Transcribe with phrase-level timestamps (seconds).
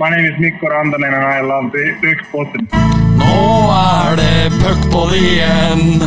[0.00, 2.68] My name is Mikko Rantanen and I love the Puckpodden.
[3.18, 6.02] Nå er det puckpod igjen.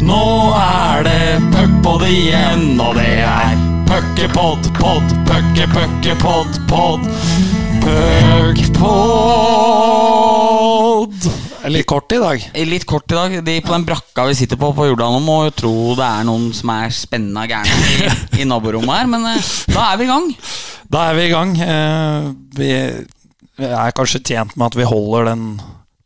[0.00, 3.56] Nå er det puckpod igjen, og det er
[3.90, 7.00] puckepod, pod, pucke, pucke, pod, pod.
[7.84, 8.64] Puckpod.
[11.70, 12.42] Litt kort i dag.
[12.68, 13.34] Litt kort i dag.
[13.46, 16.26] De på den brakka vi sitter på på Jordal nå, må jo tro det er
[16.28, 20.10] noen som er spennende gærne i, i naborommet her, men eh, da er vi i
[20.12, 20.26] gang.
[20.92, 21.54] Da er vi i gang.
[21.64, 22.70] Eh, Vi
[23.64, 25.46] er kanskje tjent med at vi holder den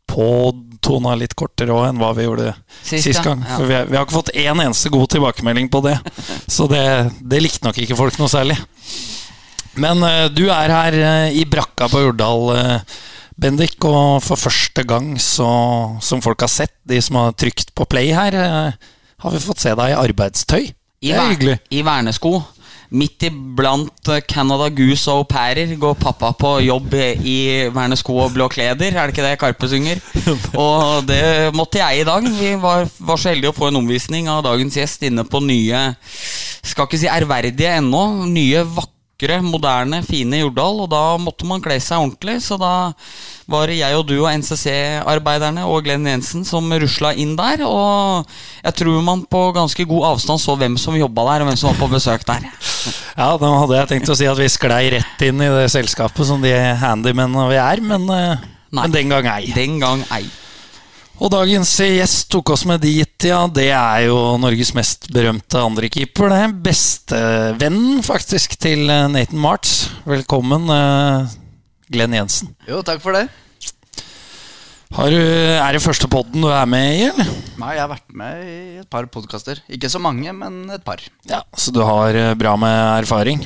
[0.09, 3.43] påtona litt kortere òg enn hva vi gjorde Sist, sist, gang.
[3.45, 3.57] Ja.
[3.59, 5.97] For vi, har- vi har ikke fått én eneste god tilbakemelding på det.
[6.55, 6.83] Så det,
[7.21, 8.57] det likte nok ikke folk noe særlig.
[9.79, 12.97] Men eh, du er her eh, i brakka på Jordal, eh,
[13.39, 15.47] Bendik, og for første gang, så,
[16.03, 19.63] som folk har sett, de som har trykt på play her, eh, har vi fått
[19.63, 20.71] se deg i arbeidstøy.
[20.99, 21.61] I, er ver-.
[21.71, 22.41] I vernesko.
[22.89, 27.37] Midt iblant eh, Canada Goose og au pairer går pappa på jobb i
[27.71, 28.91] vernesko og blå kleder.
[28.91, 30.01] Er det ikke det Karpe synger?
[30.65, 32.25] Og det måtte jeg i dag.
[32.39, 35.91] Vi var, var så heldige å få en omvisning av dagens gjest inne på nye
[36.65, 38.25] Skal ikke si ærverdige ennå.
[38.27, 38.98] Nye, vakre,
[39.41, 40.81] moderne, fine Jordal.
[40.85, 42.93] Og da måtte man kle seg ordentlig, så da
[43.49, 47.65] var det jeg og du og NCC-arbeiderne og Glenn Jensen som rusla inn der.
[47.65, 48.25] Og
[48.63, 51.71] jeg tror man på ganske god avstand så hvem som jobba der, og hvem som
[51.71, 52.45] var på besøk der.
[53.17, 56.25] Ja, da hadde jeg tenkt å si at vi sklei rett inn i det selskapet
[56.29, 59.49] som de handymennene vi er, men, eh, men den gang ei.
[59.55, 60.27] Den gang ei.
[61.19, 63.41] Og dagens gjest tok oss med dit, ja.
[63.51, 66.31] Det er jo Norges mest berømte andrekeeper.
[66.31, 69.89] Det er bestevennen, faktisk, til eh, Nathan March.
[70.07, 71.33] Velkommen, eh,
[71.91, 72.53] Glenn Jensen.
[72.69, 73.25] Jo, takk for det.
[74.95, 77.27] Har du, er det første podden du er med i, eller?
[77.59, 79.59] Nei, jeg har vært med i et par podkaster.
[79.69, 81.03] Ikke så mange, men et par.
[81.29, 83.43] Ja, Så du har eh, bra med erfaring?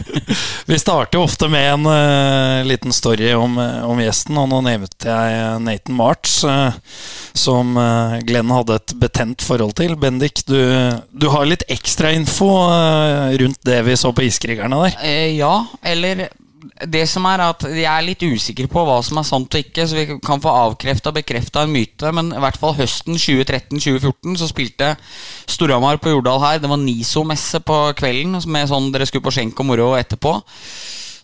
[0.66, 4.60] Vi starter jo ofte med en uh, liten story om, eh, om gjesten, og nå
[4.64, 6.72] nevnte jeg Nathan March, uh,
[7.36, 9.96] som uh, Glenn hadde et betent forhold til.
[10.00, 10.58] Bendik, du,
[11.12, 14.98] du har litt ekstrainfo uh, rundt det vi så på Iskrigerne der.
[15.04, 16.28] Eh, ja, eller
[16.62, 19.86] det som er at Jeg er litt usikker på hva som er sant og ikke,
[19.88, 22.12] så vi kan få avkrefta og bekrefta en myte.
[22.14, 24.92] Men i hvert fall høsten 2013-2014 så spilte
[25.50, 26.62] Storhamar på Jordal her.
[26.62, 30.36] Det var NISO-messe på kvelden med sånn dere skulle på skjenk og moro etterpå.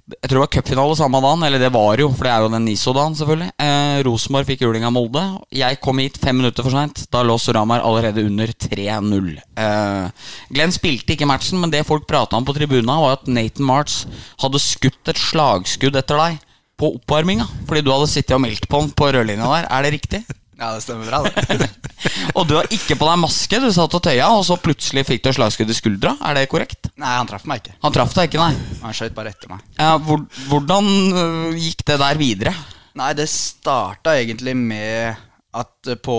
[0.08, 2.50] Jeg tror det var cupfinale samme dagen, eller det var jo, for det er jo
[2.54, 3.48] den NISO-dagen, selvfølgelig.
[3.60, 5.24] Eh, Rosenborg fikk juling av Molde.
[5.52, 7.02] Jeg kom hit fem minutter for seint.
[7.12, 9.28] Da lå Suramar allerede under 3-0.
[9.60, 13.68] Eh, Glenn spilte ikke matchen, men det folk prata om på tribuna, var at Nathan
[13.68, 14.06] March
[14.40, 16.40] hadde skutt et slagskudd etter deg
[16.80, 17.44] på oppvarminga.
[17.68, 19.68] Fordi du hadde sittet og meldt på han på rødlinja der.
[19.68, 20.24] Er det riktig?
[20.58, 21.68] Ja, det stemmer bra, det.
[22.38, 25.22] Og du har ikke på deg maske, du satt og tøya, og så plutselig fikk
[25.24, 26.12] du et slagskudd i skuldra.
[26.26, 26.88] Er det korrekt?
[26.98, 27.76] Nei, han traff meg ikke.
[27.84, 28.78] Han traff deg ikke, nei.
[28.82, 29.62] Han skjøt bare etter meg.
[29.78, 32.52] Ja, hvor, hvordan øh, gikk det der videre?
[32.98, 35.14] Nei, det starta egentlig med
[35.58, 36.18] at eh, på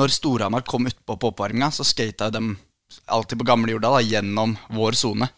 [0.00, 2.54] Når Storhamar kom utpå på oppvarminga, så skata dem
[3.12, 5.28] alltid på gamle jorda da, gjennom vår sone.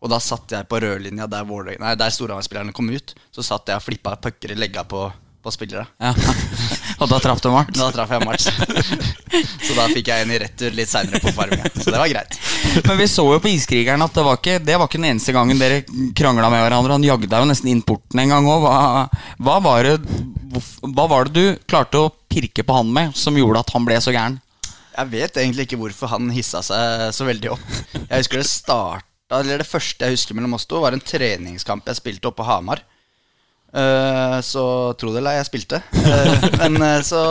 [0.00, 3.14] Og da satt jeg på rødlinja der, Våler- nei, der Storhamar-spillerne kom ut.
[3.34, 5.06] Så satt jeg og flippa pucker i legga på,
[5.42, 5.86] på spillere.
[6.00, 6.14] Ja.
[7.00, 7.70] Og da traff du Mart?
[7.76, 8.42] Da traff jeg Mart.
[9.66, 11.70] så da fikk jeg en i retur litt seinere på oppvarminga.
[11.80, 12.36] Så det var greit.
[12.86, 15.32] Men vi så jo på Iskrigeren at det var ikke, det var ikke den eneste
[15.36, 15.80] gangen dere
[16.18, 16.98] krangla med hverandre.
[16.98, 18.66] Han jagde deg jo nesten inn porten en gang òg.
[18.66, 19.08] Hva,
[19.40, 23.64] hva, var det- hva var det du klarte å pirke på han med som gjorde
[23.64, 24.40] at han ble så gæren?
[24.90, 27.66] Jeg vet egentlig ikke hvorfor han hissa seg så veldig opp.
[27.96, 29.06] Jeg husker det starta
[29.40, 32.48] Eller det første jeg husker mellom oss to, var en treningskamp jeg spilte oppe på
[32.50, 32.82] Hamar.
[33.70, 34.64] Eh, så
[34.98, 35.82] tro det eller jeg spilte.
[35.94, 37.22] Eh, men eh, så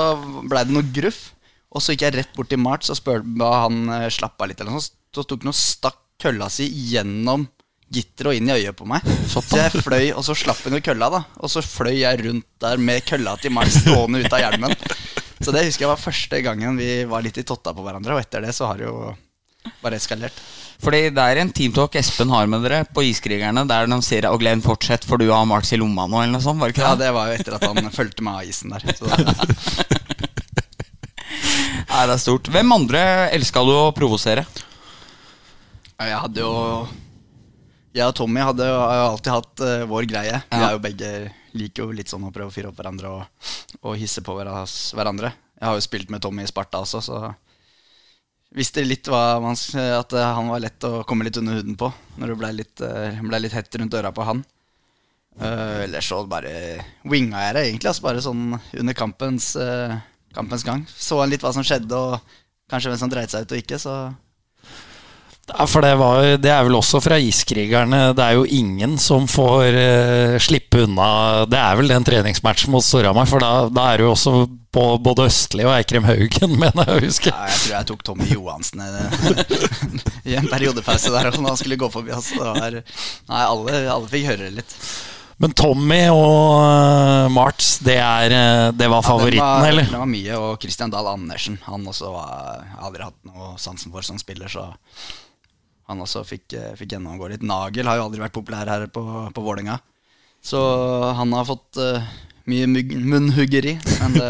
[0.48, 1.30] blei det noe gruff.
[1.70, 4.62] Og så gikk jeg rett bort til March og spurte han slapp av litt.
[4.62, 4.84] Eller noe.
[4.84, 7.46] Så tok han og stakk kølla si gjennom
[7.90, 9.06] gitteret og inn i øyet på meg.
[9.30, 11.22] Så jeg fløy, og så slapp han jo kølla, da.
[11.42, 14.76] Og så fløy jeg rundt der med kølla til March stående ut av hjelmen.
[15.40, 18.18] Så det husker jeg var første gangen vi var litt i totta på hverandre.
[18.18, 19.14] Og etter det så har det jo
[19.84, 20.38] bare eskalert.
[20.80, 24.40] Fordi det er en teamtalk Espen har med dere på Iskrigerne, der de sier 'Og
[24.40, 26.60] Glenn, fortsett, for du har Marks i lomma nå', eller noe sånt.
[26.60, 27.06] Var det ikke Ja, det?
[27.06, 28.82] det var jo etter at han fulgte meg av isen der.
[28.96, 29.06] Så
[31.90, 32.48] Nei, det er stort.
[32.54, 33.02] Hvem andre
[33.36, 34.46] elska du å provosere?
[36.00, 36.88] jeg hadde jo
[37.94, 40.42] Jeg og Tommy hadde jo alltid hatt uh, vår greie.
[40.54, 41.10] Vi er jo begge
[41.58, 43.48] liker jo litt sånn å prøve å fyre opp hverandre og,
[43.82, 45.34] og hisse på hverandre.
[45.60, 47.34] Jeg har jo spilt med Tommy i Sparta også, så
[48.56, 52.32] visste litt man, at eh, han var lett å komme litt under huden på når
[52.32, 54.46] det ble litt, eh, ble litt hett rundt øra på han.
[55.40, 56.52] Uh, ellers så bare
[57.08, 59.94] winga jeg det egentlig, altså bare sånn under kampens, uh,
[60.36, 60.82] kampens gang.
[60.90, 62.20] Så han litt hva som skjedde, og
[62.68, 63.94] kanskje hvem som dreit seg ut og ikke, så
[65.70, 68.10] for det, var, det er vel også fra iskrigerne.
[68.18, 71.10] Det er jo ingen som får uh, slippe unna
[71.50, 74.34] Det er vel den treningsmatchen mot Storhamar, for da, da er du også
[74.70, 77.34] på både Østli og Eikrem Haugen, mener jeg å huske.
[77.34, 78.90] Ja, jeg tror jeg tok Tommy Johansen i,
[80.34, 82.34] i en periodepause der når han skulle gå forbi oss.
[82.38, 84.76] Var, nei, alle, alle fikk høre det litt.
[85.40, 89.88] Men Tommy og uh, Marts, det, er, eh, det var favoritten, Ja, var, eller?
[89.88, 91.56] Det var mye, og Christian Dahl Andersen.
[91.64, 94.66] Han også har aldri hatt noe sansen for som spiller, så
[95.90, 97.46] han også fikk, eh, fikk gjennomgå litt.
[97.46, 99.04] Nagel har jo aldri vært populær her på,
[99.34, 99.80] på Vålerenga,
[100.46, 100.60] så
[101.18, 102.06] han har fått uh,
[102.50, 103.76] mye munnhuggeri.
[104.00, 104.30] Men det,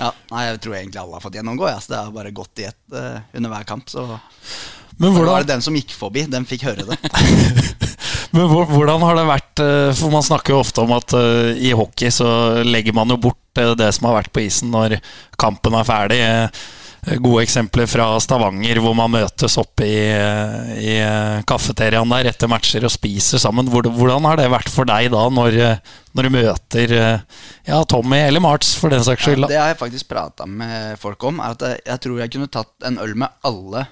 [0.00, 1.68] ja, nei, jeg tror egentlig alle har fått gjennomgå.
[1.70, 3.88] Ja, så det har bare gått i ett uh, under hver kamp.
[3.90, 4.04] Så
[4.98, 5.30] Men hvordan...
[5.32, 6.98] var det den som gikk forbi, den fikk høre det.
[8.34, 11.72] men hvordan har det vært eh, For man snakker jo ofte om at uh, i
[11.76, 12.28] hockey så
[12.66, 14.98] legger man jo bort eh, det som har vært på isen når
[15.40, 16.20] kampen er ferdig.
[16.26, 16.66] Eh,
[17.16, 20.00] Gode eksempler fra Stavanger, hvor man møtes oppe i,
[20.78, 20.94] i
[21.48, 23.70] kafeteriaen der etter matcher og spiser sammen.
[23.72, 25.58] Hvordan har det vært for deg da, når,
[26.12, 29.46] når du møter eh, ja, Tommy eller Marts, for den saks skyld?
[29.46, 31.40] Ja, det har jeg faktisk prata med folk om.
[31.40, 33.88] Er at jeg, jeg tror jeg kunne tatt en øl med alle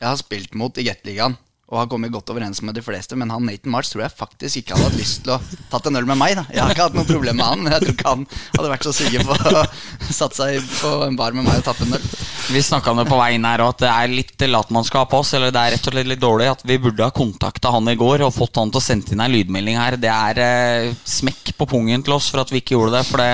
[0.00, 1.36] jeg har spilt mot i Gateligaen.
[1.74, 3.16] Og har kommet godt overens med de fleste.
[3.18, 5.40] Men han Nathan March tror jeg faktisk ikke hadde hatt lyst til å
[5.72, 6.36] tatt en øl med meg.
[6.38, 8.70] da Jeg har ikke hatt noe problem med han, men jeg tror ikke han hadde
[8.70, 9.64] vært så sugen på å
[10.20, 12.06] satt seg på en bar med meg og tatt en øl.
[12.54, 15.32] Vi snakka om det på veien her, og at det er litt latmannskap av oss.
[15.34, 17.96] Eller det er rett og slett litt dårlig at vi burde ha kontakta han i
[17.98, 19.98] går og fått han til å sende inn ei lydmelding her.
[19.98, 23.24] Det er eh, smekk på pungen til oss for at vi ikke gjorde det, for
[23.24, 23.32] det,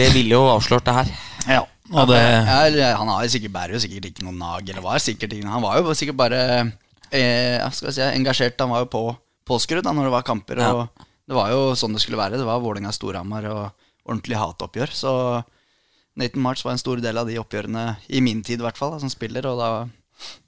[0.00, 1.12] det ville jo avslørt det her.
[1.58, 4.84] Ja, og det, Ja, eller, han har sikkert, bærer jo sikkert ikke noe nag, eller
[4.84, 6.40] var sikkert ikke Han var jo sikkert bare
[7.12, 8.60] eh, si, engasjert.
[8.60, 9.04] Han var jo på,
[9.50, 10.60] Påskerud da når det var kamper.
[10.70, 12.38] Og Det var jo sånn det skulle være.
[12.38, 13.62] Det var Vålerenga-Storhamar og
[14.06, 14.94] ordentlig hatoppgjør.
[14.94, 15.12] Så
[16.18, 18.94] Nathan March var en stor del av de oppgjørene, i min tid i hvert fall,
[18.94, 19.46] da, som spiller.
[19.50, 19.70] Og da,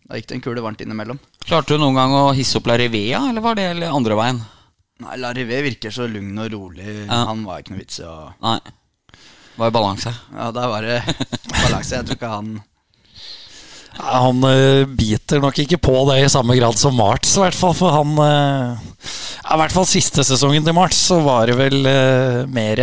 [0.08, 1.20] da gikk det en kule varmt innimellom.
[1.46, 4.42] Klarte du noen gang å hisse opp Larivea, eller var det eller andre veien?
[5.02, 6.86] Nei, Larivé virker så lugn og rolig.
[7.06, 7.24] Ja.
[7.30, 8.58] Han var ikke noe vits i å Nei.
[9.58, 10.12] Var i balanse.
[10.32, 11.00] Ja, der var det
[11.50, 11.98] balanse.
[11.98, 12.62] Jeg tror ikke han Ja,
[13.98, 17.74] Han eh, biter nok ikke på det i samme grad som Marts, i hvert fall.
[17.76, 18.86] For han eh,
[19.52, 22.82] I hvert fall siste sesongen til Marts, så var det vel uh, mer,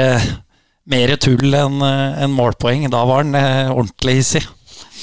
[0.89, 2.85] mer tull enn eh, enn målpoeng.
[2.93, 4.43] Da var han eh, ordentlig hissig.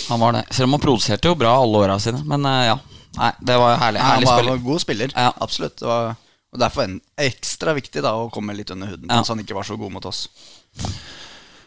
[0.09, 0.45] Han var det.
[0.55, 2.23] Selv om han produserte jo bra alle åra sine.
[2.29, 2.79] Men eh, ja.
[3.17, 4.01] Nei, det var herlig.
[4.01, 5.13] Nei, han herlig var, en var god spiller.
[5.17, 5.31] Ja.
[5.41, 5.79] Absolutt.
[5.81, 6.15] Det var,
[6.53, 9.23] og derfor en, ekstra viktig da å komme litt under huden, Ja.
[9.25, 10.27] så han ikke var så god mot oss.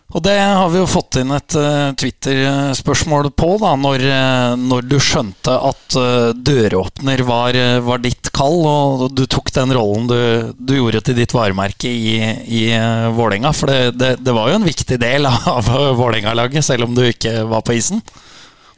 [0.09, 4.87] Og det har vi jo fått inn et uh, Twitter-spørsmål på, da, når, eh, når
[4.89, 10.17] du skjønte at uh, døråpner var, var ditt kall, og du tok den rollen du,
[10.57, 13.53] du gjorde til ditt varemerke i, i uh, Vålerenga.
[13.53, 15.69] For det, det, det var jo en viktig del av
[16.01, 18.01] Vålerenga-laget, selv om du ikke var på isen.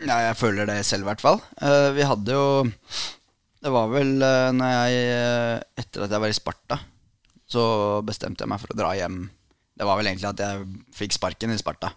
[0.03, 1.39] Ja, jeg føler det selv, i hvert fall.
[1.95, 2.45] Vi hadde jo
[3.61, 5.03] Det var vel når jeg
[5.77, 6.79] Etter at jeg var i Sparta,
[7.47, 7.63] så
[8.03, 9.29] bestemte jeg meg for å dra hjem.
[9.81, 11.89] Det var vel egentlig at jeg fikk sparken i Sparta.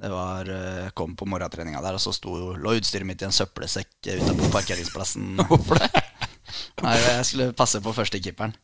[0.00, 3.28] Det var, eh, Jeg kom på morgentreninga der, og så sto, lå utstyret mitt i
[3.28, 5.36] en søppelsekk eh, parkeringsplassen.
[5.50, 5.90] Hvorfor det?
[6.82, 8.56] Nei, jeg skulle passe på førstekeeperen.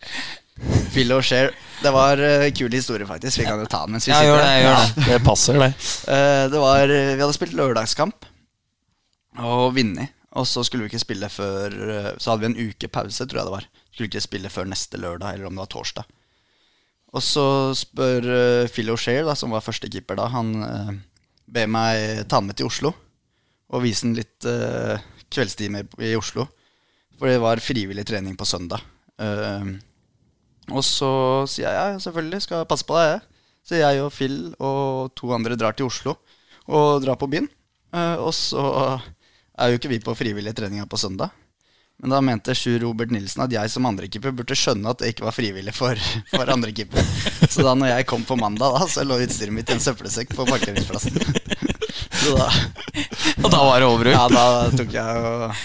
[0.91, 1.53] Phil O'Share.
[1.85, 3.39] Det var en kul historie, faktisk.
[3.39, 5.07] Vi kan jo ta den mens vi Ja, sitter gjør det, gjør det.
[5.13, 5.71] Det passer, det.
[6.09, 8.27] Uh, det var, vi hadde spilt lørdagskamp
[9.47, 10.17] og vunnet.
[10.37, 13.41] Og så skulle vi ikke spille før eh, Så hadde vi en uke pause, tror
[13.41, 13.69] jeg det var.
[13.93, 16.09] Skulle ikke spille før neste lørdag, eller om det var torsdag.
[17.15, 17.47] Og så
[17.77, 20.95] spør uh, Phil O'Share, som var førstekeeper da, han uh,
[21.47, 22.93] ber meg ta med til Oslo
[23.67, 24.99] og vise han litt uh,
[25.33, 26.47] kveldstimer i Oslo.
[27.17, 28.83] For det var frivillig trening på søndag.
[29.19, 29.79] Uh,
[30.75, 31.11] og så
[31.51, 33.25] sier jeg ja, selvfølgelig, skal jeg passe på deg, jeg.
[33.67, 36.15] Så jeg og Phil og to andre drar til Oslo
[36.71, 37.49] og drar på byen.
[38.23, 38.63] Og så
[39.59, 41.35] er jo ikke vi på frivillige treninger på søndag.
[42.03, 45.25] Men da mente Sjur Robert Nilsen at jeg som andrekeeper burde skjønne at det ikke
[45.25, 45.97] var frivillig for,
[46.29, 47.01] for andrekeeper.
[47.53, 50.35] Så da når jeg kom på mandag, da, så lå utstyret mitt i en søppelsekk
[50.37, 51.17] på parkeringsplassen.
[52.21, 52.51] Så da,
[53.41, 54.11] Og da var det over.
[54.13, 54.45] ja, da
[54.77, 55.57] tok jeg og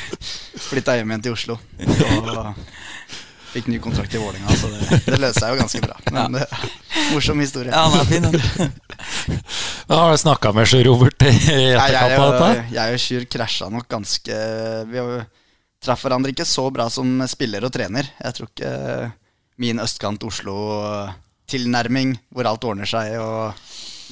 [0.70, 1.58] flytta hjem igjen til Oslo.
[1.84, 2.64] Og
[3.52, 5.98] fikk ny kontrakt i Vålerenga, så det, det løste seg jo ganske bra.
[6.16, 6.46] Men det,
[7.12, 7.74] morsom historie.
[7.76, 8.72] Ja, den er fin, den.
[9.92, 11.34] Da har du snakka med Sjur Robert i
[11.74, 12.66] etterkant av dette?
[12.78, 14.38] jeg og Sjur krasja nok ganske
[14.88, 15.26] Vi har jo-
[15.82, 18.08] traff hverandre ikke så bra som spiller og trener.
[18.22, 18.72] Jeg tror ikke
[19.62, 23.58] min østkant Oslo-tilnærming, hvor alt ordner seg og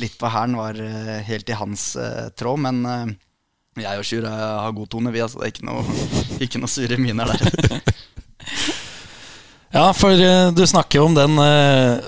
[0.02, 2.62] litt på hæren, var eh, helt i hans uh, tråd.
[2.64, 3.10] Men uh,
[3.80, 5.24] jeg og Sjur eh, har god tone, vi.
[5.24, 5.84] Altså, det er ikke noe,
[6.46, 7.82] ikke noe sure miner der.
[9.70, 11.38] Ja, for eh, du snakker jo om den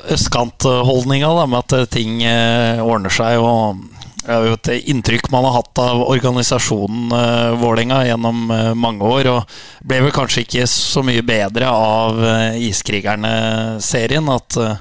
[0.10, 3.38] østkantholdninga med at eh, ting eh, ordner seg.
[3.38, 3.78] Og
[4.22, 9.08] Det er jo et inntrykk man har hatt av organisasjonen uh, Vålerenga gjennom uh, mange
[9.08, 9.30] år.
[9.32, 14.30] Og ble vel kanskje ikke så mye bedre av uh, Iskrigerne-serien.
[14.30, 14.78] At uh,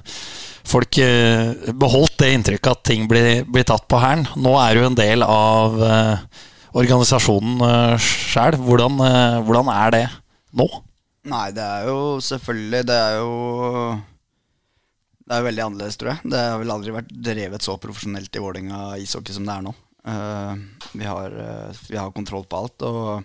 [0.70, 1.00] folk
[1.80, 4.28] beholdt det inntrykket at ting blir, blir tatt på hælen.
[4.38, 5.80] Nå er du en del av
[6.76, 8.60] organisasjonen uh, sjæl.
[8.60, 9.00] Hvordan,
[9.48, 10.04] hvordan er det
[10.52, 10.68] nå?
[11.30, 13.32] Nei, det er jo selvfølgelig Det er jo
[15.30, 16.30] det er veldig annerledes, tror jeg.
[16.32, 19.72] Det har vel aldri vært drevet så profesjonelt i Vålerenga ishockey som det er nå.
[20.00, 20.58] Uh,
[20.90, 23.22] vi, har, uh, vi, har, kontroll på alt, og,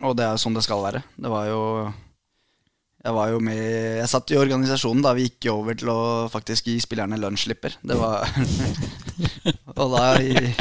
[0.00, 1.02] og det er jo sånn det skal være.
[1.20, 1.60] Det var jo
[3.04, 6.00] Jeg var jo med Jeg satt i organisasjonen da vi gikk over til å
[6.32, 7.76] faktisk gi spillerne lønnsslipper.
[7.84, 8.24] Det var
[9.74, 10.54] Og da, i,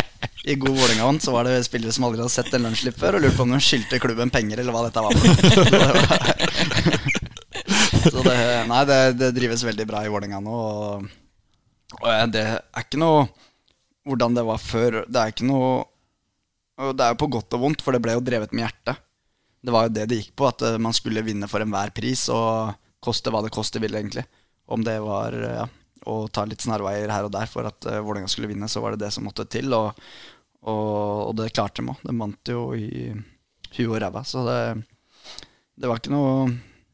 [0.51, 3.23] i god Vålerenga-ånd, så var det spillere som aldri hadde sett en lunsjslipp før, og
[3.23, 5.23] lurte på om de skyldte klubben penger, eller hva dette var for
[5.79, 7.19] noe.
[8.11, 8.35] Så det,
[8.69, 10.59] nei, det, det, drives veldig bra i Vålerenga nå.
[10.59, 11.07] Og,
[11.99, 13.25] og, det er ikke noe
[14.07, 15.03] hvordan det var før.
[15.07, 15.83] Det er ikke noe
[16.91, 19.03] Det er jo på godt og vondt, for det ble jo drevet med hjertet.
[19.63, 22.25] Det var jo det det gikk på, at eh, man skulle vinne for enhver pris,
[22.33, 24.25] og koste hva det koste ville, egentlig.
[24.67, 25.67] Om det var ja,
[26.09, 28.95] å ta litt snarveier her og der for at uh, Vålerenga skulle vinne, så var
[28.95, 29.71] det det som måtte til.
[29.75, 30.03] Og,
[30.63, 32.03] og, og det klarte de òg.
[32.03, 33.11] De vant jo i
[33.77, 34.23] huet og ræva.
[34.27, 34.59] Så det,
[35.79, 36.51] det var ikke noe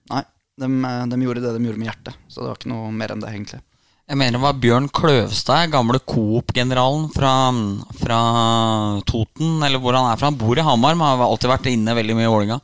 [0.09, 0.23] Nei,
[0.59, 0.69] de,
[1.11, 2.19] de, gjorde det de gjorde med hjertet.
[2.27, 3.61] Så det var ikke noe mer enn det, egentlig.
[4.09, 7.53] Jeg mener det var Bjørn Kløvstad, gamle Coop-generalen fra,
[7.99, 8.21] fra,
[9.05, 10.31] Toten, eller hvor han er fra.
[10.31, 12.57] Han bor i Hamar, men har alltid vært inne veldig mye i Vålinga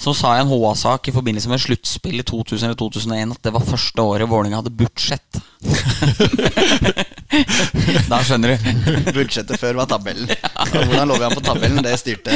[0.00, 3.52] Som sa i en HA-sak i forbindelse med sluttspill i 2000 eller 2001 at det
[3.52, 5.40] var første året Vålinga hadde budsjett.
[8.08, 8.56] da skjønner du.
[9.12, 10.32] Budsjettet før var tabellen.
[10.72, 11.84] Hvordan lå vi an på tabellen?
[11.84, 12.32] Det styrte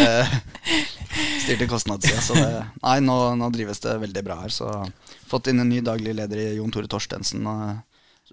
[1.41, 2.21] styrte kostnadssida.
[2.21, 4.53] Så det, nei, nå, nå, drives det veldig bra her.
[4.53, 4.69] Så
[5.31, 7.49] fått inn en ny daglig leder i Jon Tore Torstensen.
[7.49, 7.57] Så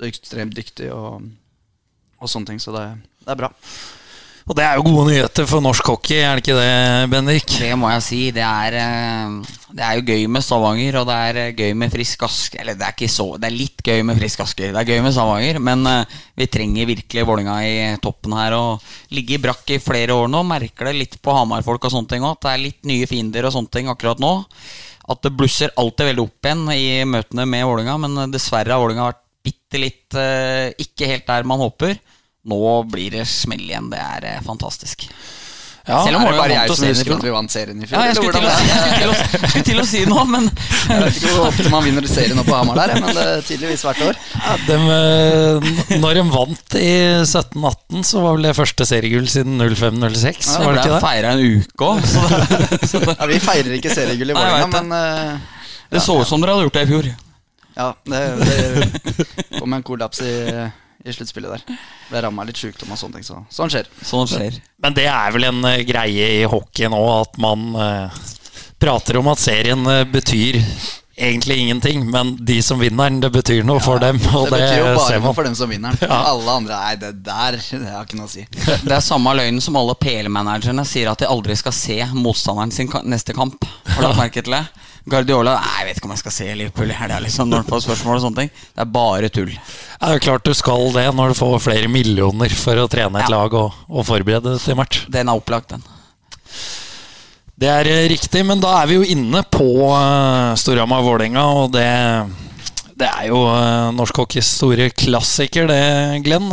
[0.08, 1.26] ekstremt dyktig og,
[2.20, 2.62] og sånne ting.
[2.64, 2.86] Så det,
[3.26, 3.52] det er bra.
[4.50, 7.52] Og det er jo gode nyheter for norsk hockey, er det ikke det, Bendik?
[7.62, 8.22] Det må jeg si.
[8.34, 11.94] Det er, eh, det er jo gøy med Stavanger, og det er eh, gøy med
[11.94, 12.64] Frisk Asker.
[12.64, 14.74] Eller det er ikke så Det er litt gøy med Frisk Asker.
[14.74, 18.58] Det er gøy med Stavanger, men eh, vi trenger virkelig Vålinga i toppen her.
[18.58, 20.42] Og ligge i brakk i flere år nå.
[20.50, 22.40] Merker det litt på Hamar-folk og sånne ting òg.
[22.40, 24.34] At det er litt nye fiender og sånne ting akkurat nå.
[25.14, 29.12] At det blusser alltid veldig opp igjen i møtene med Vålinga, men dessverre har Vålinga
[29.12, 29.28] vært
[29.70, 32.00] bitte litt ikke helt der man håper.
[32.50, 33.92] Nå blir det smell igjen.
[33.92, 35.06] Det er eh, fantastisk.
[35.90, 37.98] Ja, Selv om er det bare jeg som husker at vi vant serien i fjor?
[37.98, 40.50] Ja, jeg skulle, til å, jeg skulle, til å, skulle til å, si noe, men
[40.52, 43.48] Jeg vet ikke hvor ofte man vinner serien nå på Hamar der, men det er
[43.48, 44.20] tydeligvis hvert år.
[44.36, 46.92] Ja, de, eh, når de vant i
[47.24, 50.52] 17-18, så var vel det første seriegull siden 05-06.
[50.60, 52.06] Ja, det ble feira en uke òg.
[53.10, 55.58] Ja, vi feirer ikke seriegull i Vålerenga, men uh,
[55.90, 57.12] Det så ut som dere hadde gjort det i fjor.
[57.80, 60.36] Ja, det, det kom en kollaps i
[61.06, 61.78] i sluttspillet der.
[62.10, 63.28] Ble ramma litt sjukdom og sånne ting.
[63.28, 63.88] Så sånn skjer.
[64.04, 64.60] Sånn skjer.
[64.84, 68.24] Men det er vel en uh, greie i hockey nå at man uh,
[68.80, 70.60] prater om at serien uh, betyr
[71.20, 74.20] egentlig ingenting, men de som vinner den, det betyr noe ja, for dem.
[74.24, 76.20] det, det betyr jo bare noe for dem som vinner Ja.
[76.32, 78.46] Alle andre Nei, det der det har ikke noe å si.
[78.56, 82.92] Det er samme løgnen som alle PL-managerne sier at de aldri skal se motstanderen sin
[83.12, 83.68] neste kamp.
[83.90, 84.64] Har du lagt merke til det?
[85.08, 87.72] Guardiola Nei, jeg vet ikke om jeg skal se Liverpool i helga, liksom, når du
[87.72, 88.52] får spørsmål og sånne ting.
[88.76, 89.54] Det er bare tull.
[89.54, 93.30] Det er klart du skal det når du får flere millioner for å trene et
[93.30, 93.38] ja.
[93.38, 95.06] lag og, og forberede til match.
[95.12, 95.86] Den er opplagt, den.
[97.60, 101.90] Det er eh, riktig, men da er vi jo inne på uh, Storhamar-Vålerenga, og det,
[102.94, 105.82] det, er jo uh, norsk hockeys store klassiker, det,
[106.24, 106.48] Glenn.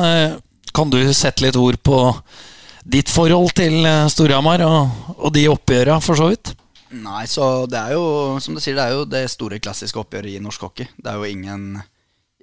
[0.75, 2.01] Kan du sette litt ord på
[2.87, 6.53] ditt forhold til Storhamar og, og de oppgjøra, for så vidt?
[6.95, 10.37] Nei, så det er jo som du sier, det er jo det store klassiske oppgjøret
[10.37, 10.87] i norsk hockey.
[10.95, 11.81] Det er jo ingen,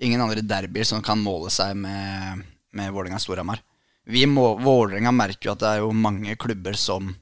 [0.03, 2.43] ingen andre derbyer som kan måle seg med,
[2.75, 3.63] med Vålerenga-Storhamar.
[4.03, 7.13] Vålerenga merker jo at det er jo mange klubber som,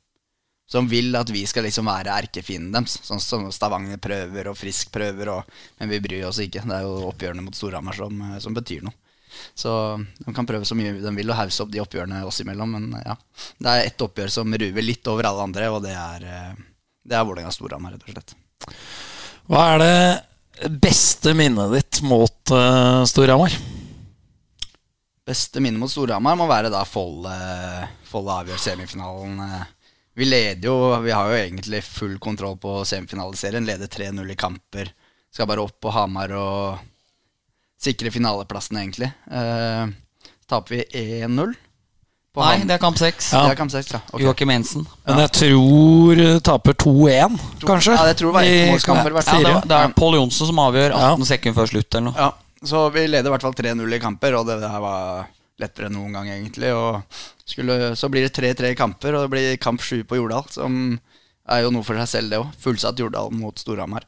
[0.65, 2.97] som vil at vi skal liksom være erkefienden deres.
[3.05, 6.65] Sånn som Stavanger prøver og Frisk prøver, og, men vi bryr oss ikke.
[6.65, 8.97] Det er jo oppgjørene mot Storhamar som, som, betyr noe.
[9.55, 9.71] Så
[10.17, 12.97] de kan prøve så mye de vil og hause opp de oppgjørene oss imellom, men
[13.05, 13.13] ja.
[13.61, 16.65] Det er ett oppgjør som ruver litt over alle andre, og det er eh,
[17.01, 18.36] det er Vålerenga-Storhamar, rett og slett.
[19.50, 23.55] Hva er det beste minnet ditt mot uh, Storhamar?
[25.25, 27.34] Beste minne mot Storhamar må være da Folle
[28.10, 29.39] Folle avgjør semifinalen.
[29.41, 29.63] Uh,
[30.17, 33.65] vi leder jo Vi har jo egentlig full kontroll på semifinaliserien.
[33.65, 34.93] Leder 3-0 i kamper.
[35.31, 36.88] Skal bare opp på Hamar og
[37.81, 39.10] sikre finaleplassen, egentlig.
[39.31, 39.89] Uh,
[40.51, 41.55] taper vi 1-0.
[42.31, 43.33] Nei, det er kamp seks.
[43.33, 43.41] Ja.
[43.43, 44.00] Det er kamp 6, ja.
[44.07, 44.23] Okay.
[44.23, 44.85] Joakim Jensen.
[45.03, 47.33] Men jeg tror uh, taper 2-1,
[47.67, 47.95] kanskje.
[47.97, 48.45] Ja, jeg tror det var.
[48.47, 51.27] Ja, det, det er Pål Johnsen som avgjør 18 ja.
[51.27, 51.89] sekunder før slutt.
[51.91, 52.15] eller noe.
[52.15, 55.25] Ja, Så vi leder i hvert fall 3-0 i kamper, og det, det her var
[55.59, 56.71] lettere enn noen gang, egentlig.
[56.71, 60.77] Og skulle, så blir det 3-3 kamper, og det blir kamp 7 på Jordal, som
[61.51, 62.53] er jo noe for seg selv, det òg.
[62.63, 64.07] Fullsatt Jordal mot Storhamar.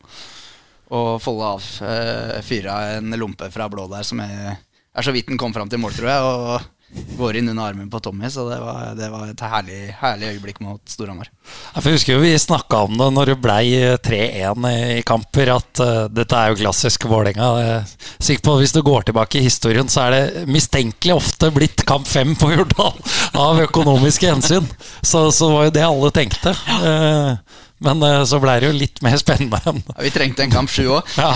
[0.96, 4.62] Og Folle av eh, fyra en lompe fra blå der som er,
[4.96, 6.32] er så vidt den kom fram til mål, tror jeg.
[6.32, 6.73] Og
[7.18, 10.60] går inn under armen på Tommy, så det var, det var et herlig, herlig øyeblikk
[10.64, 11.30] mot Storhamar.
[11.76, 13.58] Jeg husker jo Vi snakka om det når det ble
[14.06, 17.84] 3-1 i kamper, at uh, dette er jo klassisk Vålerenga.
[18.18, 21.86] Sikker på at Hvis du går tilbake i historien, så er det mistenkelig ofte blitt
[21.90, 22.96] kamp fem på Jordal
[23.46, 24.70] av økonomiske hensyn.
[25.02, 26.56] Så, så var jo det alle tenkte.
[26.80, 27.36] Uh,
[27.84, 29.60] men uh, så blei det jo litt mer spennende.
[29.66, 31.14] Ja, vi trengte en kamp sju òg.
[31.20, 31.34] Ja.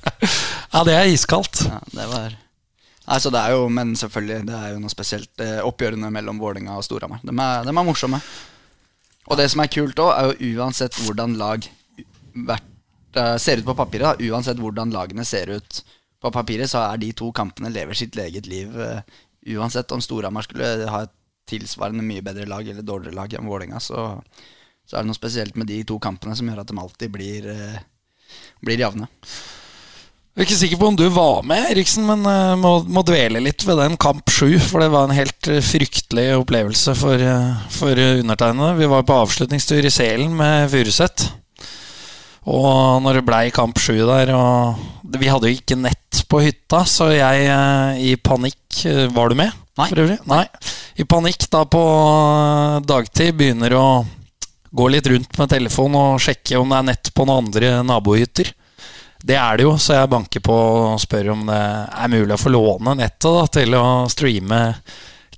[0.74, 1.64] ja, det er iskaldt.
[1.68, 2.38] Ja, det var
[3.10, 5.32] Nei, så det er jo, Men selvfølgelig, det er jo noe spesielt.
[5.42, 7.22] Eh, oppgjørene mellom Vålinga og Storhamar.
[7.26, 8.20] De, de er morsomme.
[9.30, 11.66] Og det som er kult òg, er jo uansett hvordan lag
[12.46, 12.70] hvert,
[13.18, 15.82] eh, ser ut på papiret, da, uansett hvordan lagene ser ut
[16.22, 18.78] på papiret, så er de to kampene lever sitt eget liv.
[18.78, 19.02] eh,
[19.56, 21.14] uansett om Storhamar skulle ha et
[21.50, 24.20] tilsvarende mye bedre lag eller dårligere lag enn Vålerenga, så,
[24.86, 27.48] så er det noe spesielt med de to kampene som gjør at de alltid blir,
[28.62, 29.08] blir jevne.
[30.30, 33.42] Jeg er ikke sikker på om du var med, Eriksen, men uh, må, må dvele
[33.42, 34.54] litt ved den kamp sju.
[34.62, 38.76] For det var en helt uh, fryktelig opplevelse for, uh, for undertegnede.
[38.78, 41.26] Vi var på avslutningstur i Selen med Furuset.
[42.46, 44.78] Og når det blei kamp sju der og
[45.18, 48.78] Vi hadde jo ikke nett på hytta, så jeg i panikk
[49.12, 49.50] Var du med?
[49.76, 49.88] Nei.
[49.90, 50.16] For øvrig?
[50.30, 50.44] Nei.
[50.96, 51.82] I panikk da på
[52.86, 53.84] dagtid begynner å
[54.70, 58.54] gå litt rundt med telefon og sjekke om det er nett på noen andre nabohytter.
[59.20, 62.40] Det er det jo, så jeg banker på og spør om det er mulig å
[62.40, 64.60] få låne nettet da, til å streame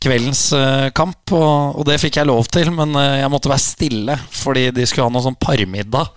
[0.02, 1.32] kveldens eh, kamp.
[1.34, 4.86] Og, og det fikk jeg lov til, men eh, jeg måtte være stille fordi de
[4.88, 6.12] skulle ha noe sånn parmiddag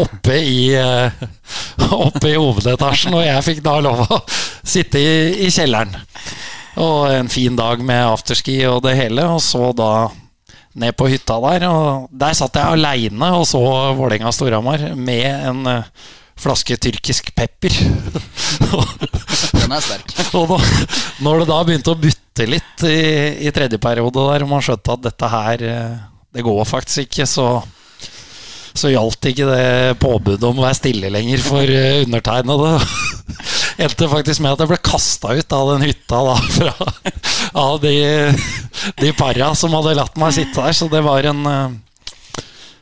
[0.00, 1.24] oppe i, eh,
[2.08, 3.16] oppe i hovedetasjen.
[3.16, 5.96] Og jeg fikk da lov å sitte i, i kjelleren.
[6.82, 10.10] Og en fin dag med afterski og det hele, og så da
[10.76, 11.64] ned på hytta der.
[11.70, 13.62] Og der satt jeg aleine og så
[13.96, 15.64] Vålerenga-Storhamar med en
[16.36, 17.76] flaske tyrkisk pepper.
[19.56, 20.12] Den er sterk.
[20.38, 20.58] og da,
[21.24, 22.98] når det da begynte å butte litt i,
[23.48, 25.96] i tredje periode der, og man skjønte at dette her eh,
[26.36, 27.48] Det går faktisk ikke, så
[28.76, 32.74] så gjaldt ikke det påbudet om å være stille lenger for uh, undertegnede.
[33.86, 36.74] Endte faktisk med at jeg ble kasta ut av den hytta da, fra,
[37.62, 37.94] av de,
[39.00, 40.76] de para som hadde latt meg sitte der.
[40.76, 41.42] Så det var en,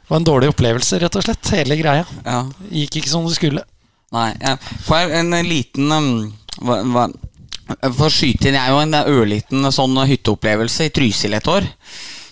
[0.05, 1.53] uh, var en dårlig opplevelse, rett og slett.
[1.57, 2.07] Hele greia.
[2.25, 2.40] Ja.
[2.71, 3.64] Gikk ikke som det skulle.
[4.14, 4.31] Nei.
[4.40, 4.57] Ja.
[4.87, 6.11] Får jeg en liten um,
[6.62, 7.07] hva, hva,
[7.97, 11.67] For å skyte inn, jeg er jo en ørliten sånn hytteopplevelse i Trysil et år.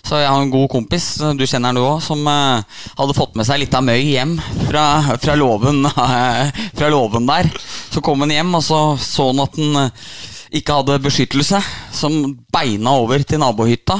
[0.03, 2.59] Så jeg har en god kompis, du kjenner han du òg, som uh,
[2.99, 4.35] hadde fått med seg litt av møy hjem
[4.67, 4.83] fra,
[5.15, 5.87] fra, låven,
[6.77, 7.47] fra låven der.
[7.87, 10.09] Så kom han hjem, og så så han at han uh,
[10.53, 11.61] ikke hadde beskyttelse,
[11.95, 12.19] som
[12.53, 13.97] beina over til nabohytta.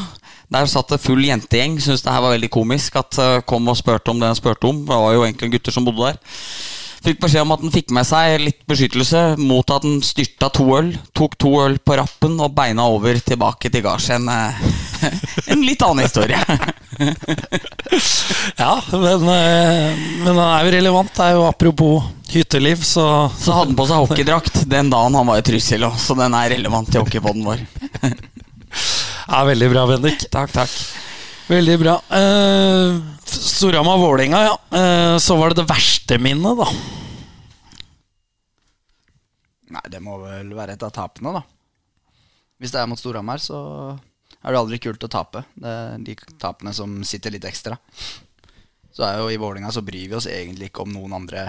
[0.53, 1.79] Der satt det full jentegjeng.
[1.81, 4.69] Syns det her var veldig komisk at eh, kom og spurte om det han spurte
[4.69, 4.83] om.
[4.85, 6.21] Det var jo egentlig gutter som bodde der.
[7.03, 10.69] Fikk beskjed om at han fikk med seg litt beskyttelse mot at han styrta to
[10.77, 10.93] øl.
[11.17, 14.07] Tok to øl på rappen og beina over tilbake til gards.
[14.13, 16.39] En, eh, litt annen historie.
[18.57, 21.11] Ja, men, eh, men den er jo relevant.
[21.15, 23.05] Det er jo apropos hytteliv, så,
[23.37, 26.37] Så hadde han på seg hockeydrakt den dagen han var i Trysil òg, så den
[26.37, 27.65] er relevant til hockeypoden vår.
[29.27, 30.25] Ja, veldig bra, Bendik.
[30.31, 30.71] Takk, takk.
[31.47, 31.93] Veldig bra.
[32.11, 34.57] Uh, Storhamar-Vålerenga, ja.
[34.77, 36.67] Eh, så var det det verste minnet, da.
[39.73, 41.43] Nei, det må vel være et av tapene, da.
[42.59, 43.57] Hvis det er mot Storhamar, så
[44.43, 45.45] er det aldri kult å tape.
[45.55, 47.79] Det er de tapene som sitter litt ekstra.
[48.93, 51.47] Så er jo i Vålerenga så bryr vi oss egentlig ikke om noen andre.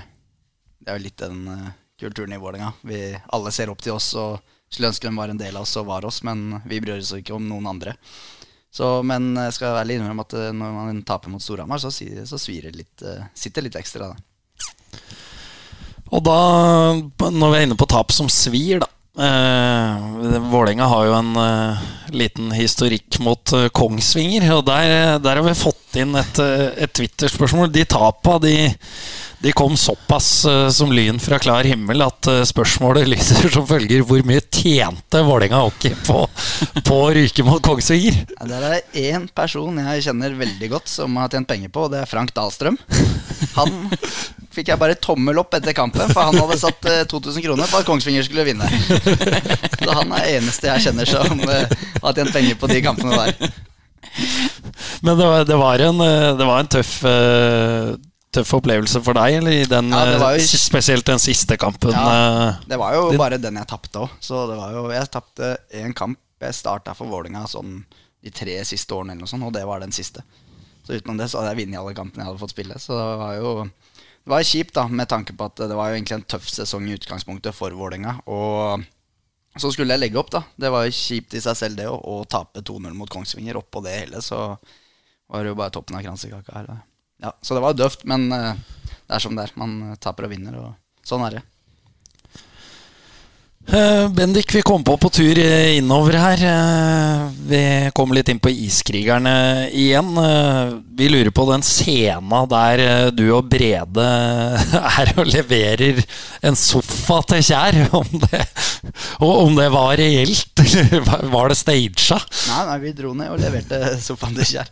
[0.78, 2.72] Det er jo litt den eh, kulturen i Vålerenga.
[2.86, 3.02] Vi
[3.34, 4.38] alle ser opp til oss og
[4.74, 7.14] skulle ønske de var en del av oss og var oss, men vi bryr oss
[7.16, 7.96] ikke om noen andre.
[8.74, 12.40] Så, men jeg skal ærlig innrømme at eh, når man taper mot Storhamar, så, så
[12.42, 14.10] svir det litt, eh, sitter litt ekstra.
[14.10, 15.04] Da.
[16.14, 16.40] Og da,
[17.30, 18.90] når vi er inne på tap som svir, da.
[19.14, 21.82] Eh, Vålerenga har jo en eh,
[22.18, 26.94] liten historikk mot eh, Kongsvinger, og der, der har vi fått inn et, eh, et
[26.98, 27.70] Twitter-spørsmål.
[27.70, 28.56] De tapa de,
[29.44, 34.04] de kom såpass eh, som lyn fra klar himmel at eh, spørsmålet lyder som følger
[34.08, 36.22] Hvor mye tjente Vålerenga hockey på,
[36.80, 38.22] på å ryke mot Kongsvinger?
[38.38, 41.84] Ja, Der er det én person jeg kjenner veldig godt som har tjent penger på,
[41.84, 42.78] og det er Frank Dahlstrøm.
[43.58, 43.90] Han
[44.54, 47.82] fikk jeg bare tommel opp etter kampen, for han hadde satt eh, 2000 kroner på
[47.82, 48.68] at Kongsvinger skulle vinne.
[49.84, 53.52] Så han er eneste jeg kjenner som eh, har tjent penger på de kampene der.
[55.04, 57.94] Men det var, det var, en, eh, det var en tøff, eh,
[58.34, 61.90] tøff opplevelse for deg, eller i den, Ja, jo- eh, spesielt den siste kampen?
[61.94, 62.04] Ja.
[62.50, 64.10] eh, Det var jo Din- bare den jeg tapte òg.
[64.20, 67.84] Så det var jo Jeg tapte én kamp jeg starta for Vålinga sånn
[68.22, 70.22] de tre siste årene, eller noe sånt, og det var den siste.
[70.86, 72.74] Så utenom det så hadde jeg vunnet alle kampene jeg hadde fått spille.
[72.76, 75.96] Så det var jo det var kjipt, da, med tanke på at det var jo
[75.96, 78.20] egentlig en tøff sesong i utgangspunktet for Vålerenga.
[78.26, 78.84] Og
[79.58, 80.42] så skulle jeg legge opp, da.
[80.58, 83.54] Det var jo kjipt i seg selv, det å, tape 2-0 mot Kongsvinger.
[83.60, 84.56] Oppå det hele, så
[85.30, 86.82] var det jo bare toppen av kransekaka her.
[87.24, 88.52] Ja, så det var døvt, men eh,
[89.08, 89.52] det er som det er.
[89.56, 91.42] Man taper og vinner, og sånn er det.
[93.66, 96.42] Eh, Bendik, vi kom på på tur eh, innover her.
[96.44, 99.32] Eh, Vi kom litt inn på Iskrigerne
[99.72, 100.10] igjen.
[100.96, 104.04] Vi lurer på den scena der du og Brede
[105.00, 106.00] er og leverer
[106.44, 107.78] en sofa til Kjær.
[108.00, 108.42] Om det,
[109.24, 112.24] om det var reelt, eller var- det staged?
[112.48, 114.70] Nei, nei, vi dro ned og leverte sofaen til Kjær.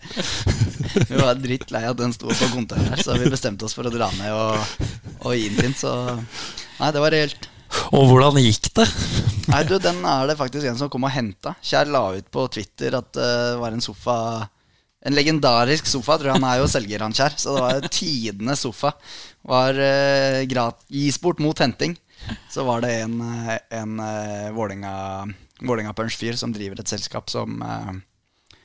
[1.09, 3.93] Vi var drittlei at den sto på kontoret her, så vi bestemte oss for å
[3.95, 4.85] dra ned og,
[5.25, 5.79] og gi den til den.
[5.81, 5.95] Så
[6.81, 7.49] nei, det var reelt.
[7.97, 8.87] Og hvordan gikk det?
[9.51, 11.55] Nei, du, den er det faktisk en som kom og henta.
[11.65, 13.31] Kjær la ut på Twitter at det
[13.61, 14.17] var en sofa
[15.03, 17.35] En legendarisk sofa, tror jeg han er jo selger, han Kjær.
[17.35, 18.93] Så det var tidenes sofa.
[19.51, 21.97] Var uh, gis bort mot henting.
[22.53, 24.93] Så var det en, eh, en uh, Vålerenga
[25.63, 27.93] Vålerenga-punch-fyr som driver et selskap som eh,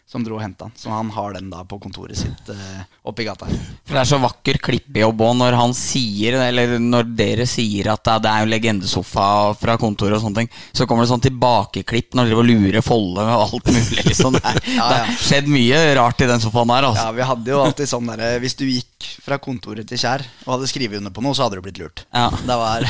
[0.07, 0.75] som dro og henta den.
[0.79, 3.49] Så han har den da på kontoret sitt uh, oppi gata.
[3.83, 8.07] For det er så vakker klippejobb òg når han sier Eller når dere sier at
[8.23, 9.27] det er jo legendesofa
[9.59, 13.57] fra kontoret og sånne ting, så kommer det sånn tilbakeklipp når dere lurer Folle og
[13.57, 14.05] alt mulig.
[14.07, 14.37] Liksom.
[14.37, 15.03] Det, er, Ja, det ja.
[15.09, 16.87] har skjedd mye rart i den sofaen her.
[16.87, 17.03] Altså.
[17.03, 20.53] Ja, vi hadde jo alltid sånn derre Hvis du gikk fra kontoret til Kjær og
[20.55, 22.03] hadde skrevet under på noe, så hadde du blitt lurt.
[22.15, 22.27] Ja.
[22.31, 22.85] Det var,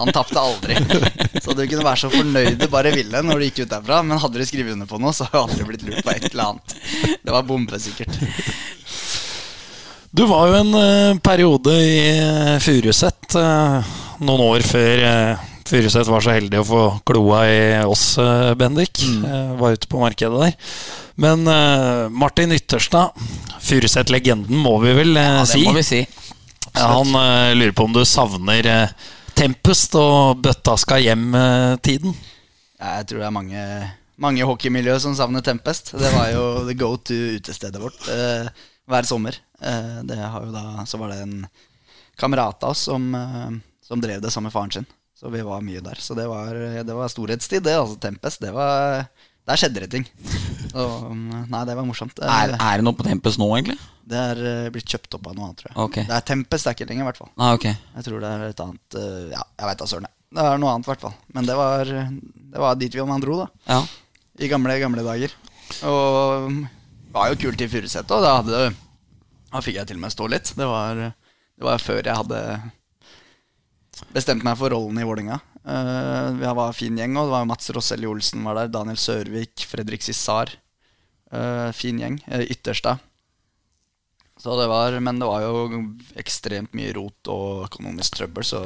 [0.00, 0.78] han tapte aldri.
[1.44, 4.00] Så du kunne være så fornøyd du bare ville når du gikk ut derfra.
[4.06, 6.54] Men hadde du skrevet under på noe, så hadde du blitt lurt på et eller
[6.54, 6.76] annet.
[7.22, 8.20] Det var bombesikkert.
[10.14, 15.02] Du var jo en eh, periode i uh, Furuset eh, noen år før
[15.72, 19.00] uh, var så heldig å få kloa i oss, eh, Bendik.
[19.06, 19.56] Mm.
[19.58, 20.76] var ute på markedet der.
[21.16, 23.14] Men uh, Martin Ytterstad,
[23.64, 25.64] Furuset-legenden, må vi vel uh, Ja, det si.
[25.64, 26.00] må vi si.
[26.74, 32.14] Ja, han uh, lurer på om du savner eh, Tempest og bøtta skal hjem-tiden.
[32.78, 33.62] Jeg tror det er mange,
[34.22, 35.94] mange hockeymiljø som savner Tempest.
[35.98, 38.50] Det var jo the go to utestedet vårt eh,
[38.90, 39.38] hver sommer.
[39.62, 41.38] Eh, det har jo da, så var det en
[42.20, 43.50] kamerat av oss som, eh,
[43.86, 44.86] som drev det sammen med faren sin.
[45.14, 46.00] Så vi var mye der.
[46.02, 47.76] Så det var, det var storhetstid, det.
[47.78, 48.42] Altså Tempest.
[48.42, 49.06] Det var,
[49.46, 50.06] der skjedde det ting.
[50.74, 52.18] Så, mm, nei, det var morsomt.
[52.18, 53.78] Er, er, det noe på Tempest nå, egentlig?
[54.08, 55.78] det er eh, blitt kjøpt opp av noe annet, tror jeg.
[55.86, 56.06] Okay.
[56.08, 57.30] Det er Tempest, det er ikke lenger, i hvert fall.
[57.38, 57.74] Ah, okay.
[57.96, 60.08] Jeg tror det er et annet eh, Ja, jeg veit da søren.
[60.34, 61.16] Det er noe annet, i hvert fall.
[61.36, 61.92] Men det var,
[62.54, 63.80] det var dit vi man dro, da Ja.
[64.42, 65.34] i gamle, gamle dager.
[65.88, 68.24] Og det var jo kult i Furuset òg.
[68.24, 68.62] Da,
[69.54, 70.52] da fikk jeg til og med stå litt.
[70.58, 72.40] Det var, det var før jeg hadde
[74.14, 75.40] bestemt meg for rollen i Vålinga.
[75.64, 78.72] Uh, vi var en fin gjeng, og det var Mats Rosselli Olsen var der.
[78.72, 80.52] Daniel Sørvik, Fredrik Sissar.
[81.32, 82.18] Uh, fin gjeng.
[82.28, 82.96] Uh, ytterste.
[84.40, 85.84] Så det var, men det var jo
[86.20, 88.60] ekstremt mye rot og økonomisk trøbbel, så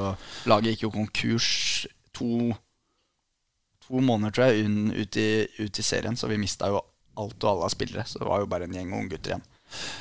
[0.48, 1.50] laget gikk jo konkurs
[2.16, 2.48] to
[3.88, 6.16] to måneder, tror jeg, un, ut, i, ut i serien.
[6.16, 6.82] Så vi mista jo
[7.18, 8.04] alt og alle av spillere.
[8.08, 9.46] Så det var jo bare en gjeng unggutter igjen.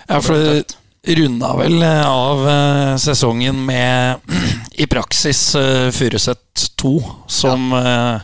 [0.10, 0.78] Ja, for det
[1.16, 4.20] runda vel eh, av eh, sesongen med
[4.82, 6.94] i praksis uh, Furuset 2
[7.28, 8.20] som ja.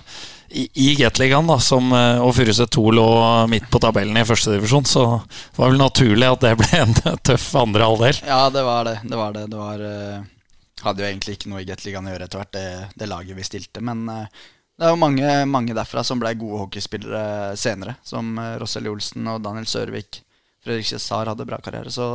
[0.53, 3.07] i, i Gateligaen, da, som, eh, og Furuset 2 lå
[3.49, 6.93] midt på tabellen i førstedivisjon, så det var vel naturlig at det ble en
[7.25, 8.21] tøff andre halvdel.
[8.27, 8.99] Ja, det var det.
[9.03, 9.47] Det var det.
[9.49, 10.29] Det var eh,
[10.83, 12.65] Hadde jo egentlig ikke noe i Gateligaen å gjøre etter hvert, det,
[12.99, 13.81] det laget vi stilte.
[13.87, 14.41] Men eh,
[14.77, 17.95] det er jo mange, mange derfra som ble gode hockeyspillere senere.
[18.03, 20.19] Som Rossell Olsen og Daniel Sørvik.
[20.63, 22.07] Fredrik Cæsar hadde bra karriere, så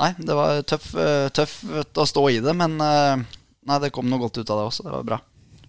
[0.00, 3.26] Nei, det var tøff, eh, tøft å stå i det, men eh,
[3.68, 4.84] Nei, det kom noe godt ut av det også.
[4.86, 5.18] Det var bra.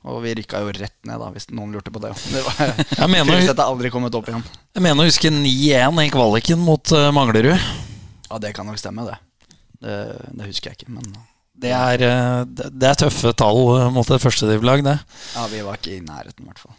[0.08, 2.14] Og vi rykka jo rett ned, da, hvis noen lurte på det.
[2.32, 2.72] Det var,
[3.04, 4.46] Jeg mener- har aldri kommet opp igjen.
[4.74, 7.60] Jeg mener å huske 9-1 i kvaliken mot uh, Manglerud.
[8.32, 9.20] Ja, det kan nok stemme, det.
[9.84, 10.00] Det,
[10.40, 11.12] det husker jeg ikke, men
[11.62, 12.02] Det er,
[12.48, 14.96] det er tøffe tall mot et førstediv-lag, det.
[15.36, 16.74] ja, vi var ikke i nærheten, i hvert fall.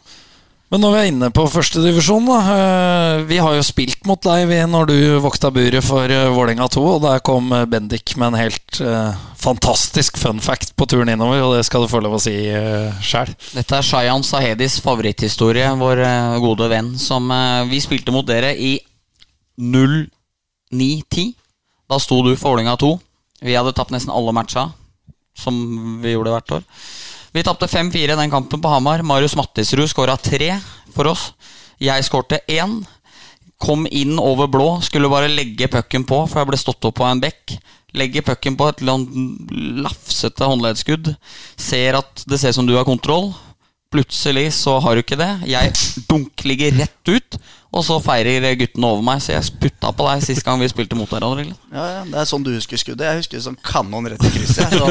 [0.72, 2.36] Men når vi er inne på førstedivisjon, da.
[2.48, 6.84] eh, Vi har jo spilt mot deg når du vokta buret for uh, Vålerenga 2.
[6.94, 11.42] Og der kom eh, Bendik med en helt uh, fantastisk fun fact på turen innover,
[11.44, 13.34] og det skal du få lov å si uh, sjæl.
[13.52, 18.54] Dette er Shayan Sahedis favoritthistorie, vår uh, gode venn, som uh, Vi spilte mot dere
[18.56, 18.78] i
[19.60, 21.34] 09-10.
[21.84, 22.94] Da sto du for Vålerenga 2.
[23.44, 24.70] Vi hadde tapt nesten alle matcha,
[25.36, 25.60] som
[26.00, 26.68] vi gjorde hvert år.
[27.32, 29.02] Vi tapte 5-4 den kampen på Hamar.
[29.02, 30.50] Marius Mattisrud skåra tre
[30.92, 31.30] for oss.
[31.80, 32.82] Jeg skårte én.
[33.62, 37.12] Kom inn over blå, skulle bare legge pucken på, for jeg ble stått opp av
[37.12, 37.54] en bekk.
[37.96, 41.12] Legger pucken på et lafsete håndleddskudd.
[41.56, 43.30] Ser at det ser ut som du har kontroll.
[43.92, 45.30] Plutselig så har du ikke det.
[45.48, 45.72] Jeg
[46.10, 47.40] dunk ligger rett ut,
[47.72, 49.22] og så feirer guttene over meg.
[49.24, 51.46] Så jeg sputta på deg sist gang vi spilte mot hverandre.
[51.72, 53.06] Ja, ja, Det er sånn du husker skuddet.
[53.08, 54.68] Jeg husker det som kanon rett i krysset.
[54.68, 54.76] jeg.
[54.76, 54.90] Så,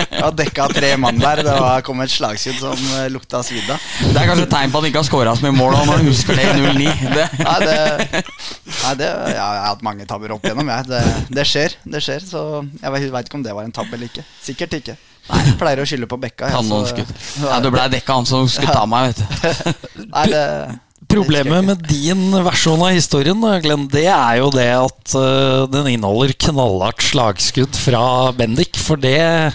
[0.00, 1.42] jeg har dekka tre mann der.
[1.44, 3.84] Det var, kom et slagskudd som eh, lukta svidd av.
[4.08, 6.00] Det er kanskje et tegn på at han ikke har scora så mye mål når
[6.00, 6.94] du husker det i 09.
[7.12, 7.26] Det.
[7.52, 8.24] Nei, det,
[8.72, 10.72] nei det, ja, jeg har hatt mange tabber opp igjennom.
[10.72, 10.88] Jeg.
[10.88, 11.02] Det,
[11.36, 11.76] det skjer.
[11.92, 12.44] det skjer Så
[12.80, 14.24] jeg veit ikke om det var en tabbe eller ikke.
[14.40, 14.96] Sikkert ikke.
[15.28, 16.48] Nei, jeg pleier å skylde på Bekka.
[16.50, 17.44] jeg, så-.
[17.44, 19.28] Ja, du blei dekka han som skulle ta meg, vet du.
[20.16, 20.42] Nei, det,
[21.12, 26.32] Problemet med din versjon av historien Glenn, det er jo det at øh, den inneholder
[26.46, 28.78] knallhardt slagskudd fra Bendik.
[28.80, 29.52] For det, er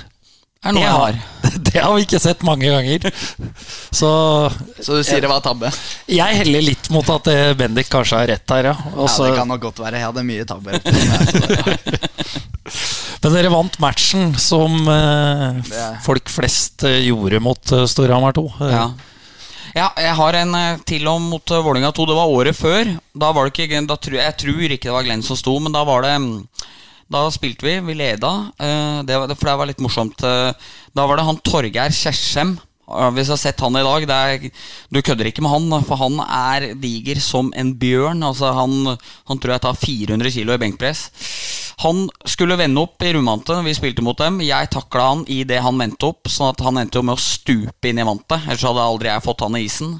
[0.75, 1.17] noe jeg har,
[1.69, 3.09] det har vi ikke sett mange ganger.
[3.89, 4.09] Så
[4.83, 5.71] så du sier det var tabbe?
[6.11, 8.75] jeg heller litt mot at det Bendik kanskje har rett her, ja.
[8.93, 9.97] Også, Ja, det kan nok godt være.
[9.97, 10.77] Jeg hadde mye tabber.
[13.27, 15.61] Men dere vant matchen som er-
[16.05, 18.45] folk flest gjorde mot Storhamar 2.
[18.71, 18.85] Ja.
[19.77, 22.05] Ja, jeg har en eh, til om mot Vålinga Vålerenga 2.
[22.09, 22.91] Det var året før.
[23.13, 25.83] Da var det ikke da Jeg tror ikke det var Glenn som sto, men da
[25.87, 26.47] var det mm,
[27.13, 28.51] Da spilte vi, vi leda.
[28.59, 30.23] eh, det, for det var litt morsomt.
[30.23, 30.53] eh,
[30.93, 32.57] Da var det han Torgeir Kjersem.
[32.87, 34.49] Hvis du har sett han i dag er,
[34.93, 38.23] Du kødder ikke med han, for han er diger som en bjørn.
[38.23, 38.95] Altså han,
[39.27, 41.09] han tror jeg tar 400 kilo i benkpress.
[41.83, 44.39] Han skulle vende opp i rundvantet når vi spilte mot dem.
[44.41, 47.21] Jeg takla han i det han vendte opp, sånn at han endte jo med å
[47.21, 48.47] stupe inn i vantet.
[48.47, 49.91] Ellers hadde aldri jeg fått han i isen.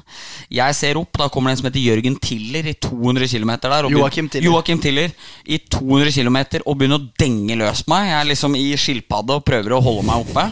[0.50, 3.90] Jeg ser opp, da kommer det en som heter Jørgen Tiller i 200 km der.
[3.94, 4.48] Joachim Tiller.
[4.48, 5.14] Joachim Tiller
[5.46, 8.08] i 200 km og begynner å denge løs meg.
[8.10, 10.48] Jeg er liksom i skilpadde og prøver å holde meg oppe.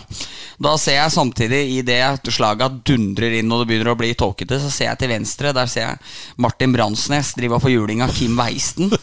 [0.63, 1.99] Da ser jeg samtidig i det
[2.35, 5.53] slaget dundrer inn og det begynner å bli tåkete, så ser jeg til venstre.
[5.57, 5.97] Der ser jeg
[6.43, 8.91] Martin Bransnes drive og få juling av Kim Weisten.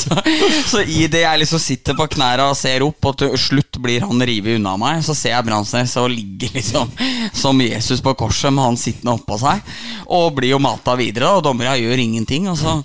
[0.00, 0.18] så,
[0.66, 4.04] så i det jeg liksom sitter på knærne og ser opp, og til slutt blir
[4.06, 6.92] han revet unna meg, så ser jeg Bransnes og ligger liksom
[7.36, 9.62] som Jesus på korset med han sittende oppå seg,
[10.06, 12.48] og blir jo mata videre, og dommerne gjør ingenting.
[12.52, 12.78] Og så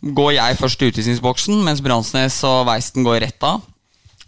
[0.00, 3.60] går jeg først til utvisningsboksen, mens Bransnes og Weisten går rett av.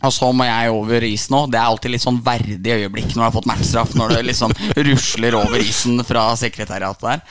[0.03, 1.45] Og så må jeg over isen nå.
[1.53, 3.95] Det er alltid litt sånn verdig øyeblikk når du har fått matchstraff.
[3.99, 4.55] Når det liksom
[4.89, 7.25] rusler over isen fra sekretariatet der.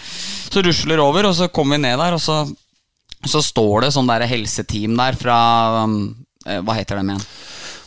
[0.51, 2.43] Så rusler over, og så kommer vi ned der, og så,
[3.27, 5.39] så står det sånn der helseteam der fra
[5.85, 5.97] um,
[6.45, 7.25] eh, Hva heter dem igjen?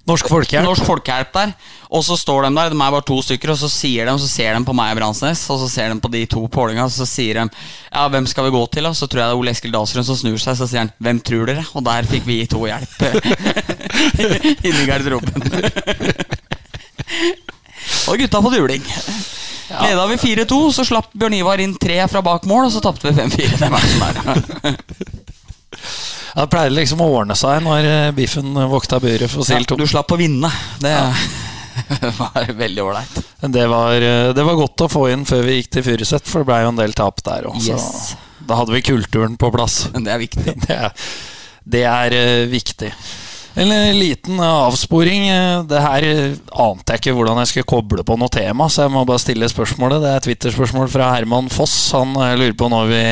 [0.05, 0.67] Norsk Folkehjelp.
[0.69, 1.53] Norsk Folkehjelp der.
[1.95, 4.29] Og så står de der, de er bare to stykker, og så sier de, så
[4.29, 6.93] ser de på meg og Bransnes, og så ser de på de to pålinga, og
[6.93, 8.93] så sier de Ja, hvem skal vi gå til, da?
[8.93, 11.23] Så tror jeg det er Ole Eskil Dahlstrøm som snur seg, så sier han Hvem
[11.25, 11.65] tror dere?
[11.73, 13.01] Og der fikk vi to hjelp
[14.69, 15.43] inni garderoben.
[18.09, 18.85] og gutta på juling.
[19.75, 23.09] Leda vi 4-2, så slapp Bjørn Ivar inn tre fra bak mål, og så tapte
[23.11, 24.77] vi 5-4 den matchen der.
[26.35, 29.67] Ja, det pleier liksom å ordne seg når eh, Biffen vokta buret for Ja, Sil
[29.71, 29.77] 2.
[29.79, 30.51] du slapp å vinne.
[30.83, 30.95] Det
[32.19, 33.21] var veldig ålreit.
[33.55, 36.43] Det var, eh, det var godt å få inn før vi gikk til Furuset, for
[36.43, 37.61] det ble jo en del tap der òg.
[37.63, 38.17] Yes.
[38.45, 39.85] Da hadde vi kulturen på plass.
[39.95, 40.57] Det er viktig.
[40.67, 40.91] Det er,
[41.65, 42.91] det er eh, viktig.
[43.57, 45.29] En liten avsporing.
[45.71, 46.05] Det her
[46.59, 49.47] ante jeg ikke hvordan jeg skulle koble på noe tema, så jeg må bare stille
[49.51, 50.03] spørsmålet.
[50.03, 51.77] Det er Twitter-spørsmål fra Herman Foss.
[51.95, 53.03] Han eh, lurer på når vi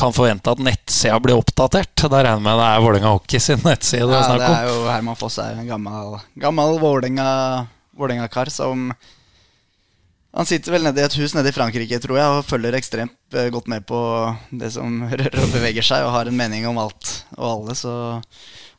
[0.00, 1.92] kan forvente at nettsida blir oppdatert.
[2.06, 4.46] Da regner jeg med det er Vålerenga Hockey sin nettside det er Ja, det snakk
[4.48, 4.56] om.
[4.56, 7.66] er jo Herman Foss er en gammel, gammel Vålerenga-
[8.00, 8.88] Vålerenga-kar som
[10.32, 13.34] Han sitter vel nede i et hus nede i Frankrike, tror jeg, og følger ekstremt
[13.36, 13.98] eh, godt med på
[14.62, 17.92] det som rører og beveger seg, og har en mening om alt og alle, så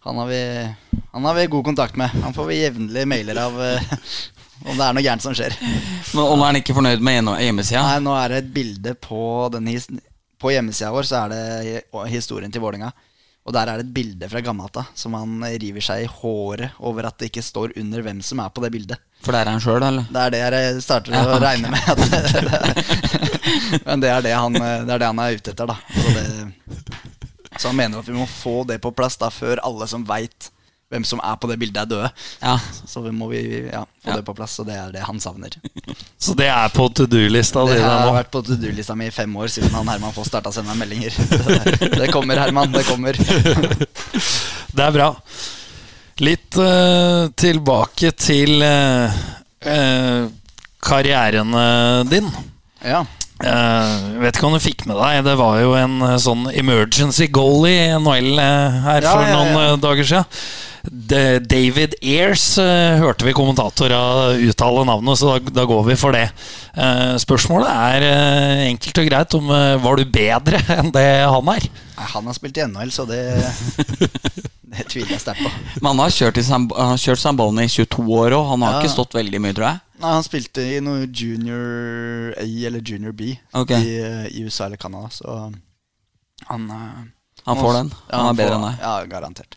[0.04, 0.74] han har vi,
[1.12, 2.10] han har vi god kontakt med.
[2.10, 3.82] Han får vi jevnlige mailer av eh,
[4.66, 5.54] om det er noe gærent som skjer.
[5.62, 7.84] Men og nå er han ikke fornøyd med hjemmesida?
[7.86, 9.22] Nei, nå er det et bilde på,
[9.54, 9.76] denne
[10.42, 12.90] på hjemmesida vår, så er det historien til Vålinga
[13.46, 17.06] Og der er det et bilde fra Gamata som han river seg i håret over
[17.12, 19.06] at det ikke står under hvem som er på det bildet.
[19.22, 20.10] For det er han sjøl, eller?
[20.10, 21.38] Det er det jeg starter å okay.
[21.38, 21.46] ok.
[21.46, 21.82] regne med.
[22.02, 25.78] Det, det, men det er det, han, det er det han er ute etter, da.
[25.94, 27.11] Så, det,
[27.62, 30.50] så han mener at vi må få det på plass da før alle som veit
[30.92, 32.10] hvem som er på det bildet, er døde.
[32.42, 32.58] Ja.
[32.90, 34.18] Så vi må vi ja, få Ja.
[34.18, 35.54] det på plass, og det er det han savner.
[36.20, 39.14] Så det er på to do-lista di Det har vært på to do-lista mi i
[39.16, 41.16] fem år siden han Herman Foss starta å sende meg meldinger.
[42.02, 42.76] Det kommer, Herman.
[42.76, 43.16] Det kommer.
[44.76, 45.08] Det er bra.
[46.22, 49.24] Litt uh, tilbake til uh,
[49.64, 50.28] eh,
[50.84, 51.56] karrieren
[52.12, 52.28] din.
[52.84, 53.06] Ja.
[53.44, 57.28] Eh, vet ikke om du fikk med deg, det var jo en eh, sånn emergency
[57.34, 59.80] goal i NHL eh, her Ja, for ja, noen ja.
[59.82, 60.44] dager siden.
[61.46, 66.24] David Ayers eh, hørte vi kommentatorene uttale navnet, så da, da går vi for det.
[66.74, 68.06] Eh, spørsmålet er
[68.72, 69.52] enkelt og greit om
[69.86, 71.68] var du bedre enn det han er?
[71.70, 73.22] Nei, Han har spilt i NHL, så det,
[74.74, 75.54] det tviler jeg sterkt på.
[75.84, 78.50] Men han har kjørt, i Sam- han har kjørt Zamboni i 22 år òg.
[78.56, 78.82] Han har Ja.
[78.82, 79.80] ikke stått veldig mye, tror jeg.
[80.02, 83.82] Nei, Han spilte i noe junior A eller junior B okay.
[83.86, 85.52] i, eh, i USA eller Canada, så
[86.50, 87.02] han eh,
[87.46, 87.94] Han får den.
[88.10, 88.76] ja, Han er bedre får- enn deg.
[88.82, 89.56] Ja, garantert.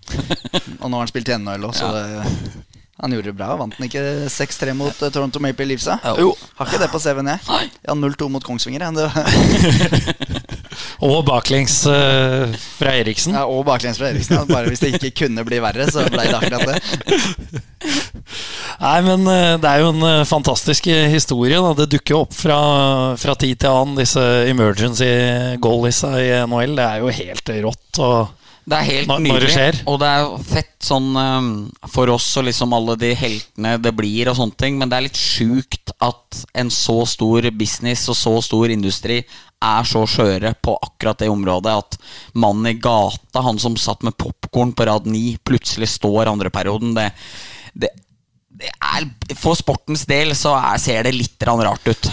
[0.80, 2.04] og nå har han spilt i NHL òg, så det,
[3.00, 3.48] han gjorde det bra.
[3.58, 5.88] Vant han ikke 6-3 mot eh, Toronto Maple Leafs?
[6.20, 6.30] Jo.
[6.60, 7.40] Har ikke det på CV-en, jeg.
[7.48, 7.64] Nei.
[7.88, 8.84] Ja, 0-2 mot Kongsvinger.
[11.02, 13.34] Og baklengs uh, fra Eriksen.
[13.34, 14.36] ja, og baklengs fra Eriksen.
[14.38, 14.44] ja.
[14.48, 17.62] Bare hvis det ikke kunne bli verre, så ble det akkurat det.
[18.80, 21.58] Nei, men eh, det er jo en eh, fantastisk historie.
[21.62, 21.74] Da.
[21.78, 22.58] Det dukker jo opp fra,
[23.20, 25.10] fra tid til annen, disse emergency
[25.62, 26.74] goaliesa i NHL.
[26.78, 28.00] Det er jo helt rått.
[28.02, 29.82] Og Det er helt Når- nydelig.
[29.86, 31.48] Og det er fett sånn um,
[31.92, 35.06] for oss og liksom alle de heltene det blir og sånne ting, men det er
[35.08, 39.20] litt sjukt at en så stor business og så stor industri
[39.64, 41.98] er så skjøre på akkurat det området at
[42.36, 46.92] mannen i gata, han som satt med popkorn på rad 9, plutselig står andreperioden.
[46.96, 47.10] Det,
[47.72, 47.90] det,
[48.48, 49.08] det er,
[49.40, 52.10] for sportens del så er, ser det litt rart ut.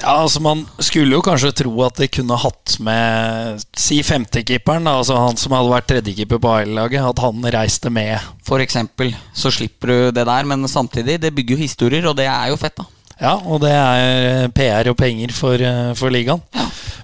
[0.00, 5.18] Ja, altså Man skulle jo kanskje tro at de kunne hatt med Si femtekeeperen, altså
[5.20, 8.18] han som hadde vært tredjekeeper på A-laget, at han reiste med.
[8.46, 12.28] For eksempel, så slipper du det der, men samtidig, det bygger jo historier, og det
[12.30, 12.88] er jo fett, da.
[13.14, 16.42] Ja, og det er PR og penger for, eh, for ligaen.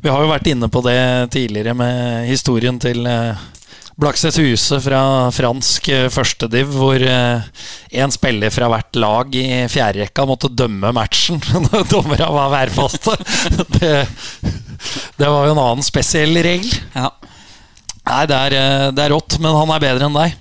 [0.02, 3.06] Vi har jo vært inne på det tidligere med historien til
[4.00, 5.02] eh, Blakstad Huse fra
[5.34, 11.88] fransk eh, førstediv, hvor én spiller fra hvert lag i fjerderekka måtte dømme matchen når
[11.92, 13.16] dommerne var værfaste.
[13.80, 13.94] Det,
[15.20, 16.72] det var jo en annen spesiell regel.
[16.94, 17.10] Ja.
[18.10, 20.36] Nei, det er, eh, det er rått, men han er bedre enn deg.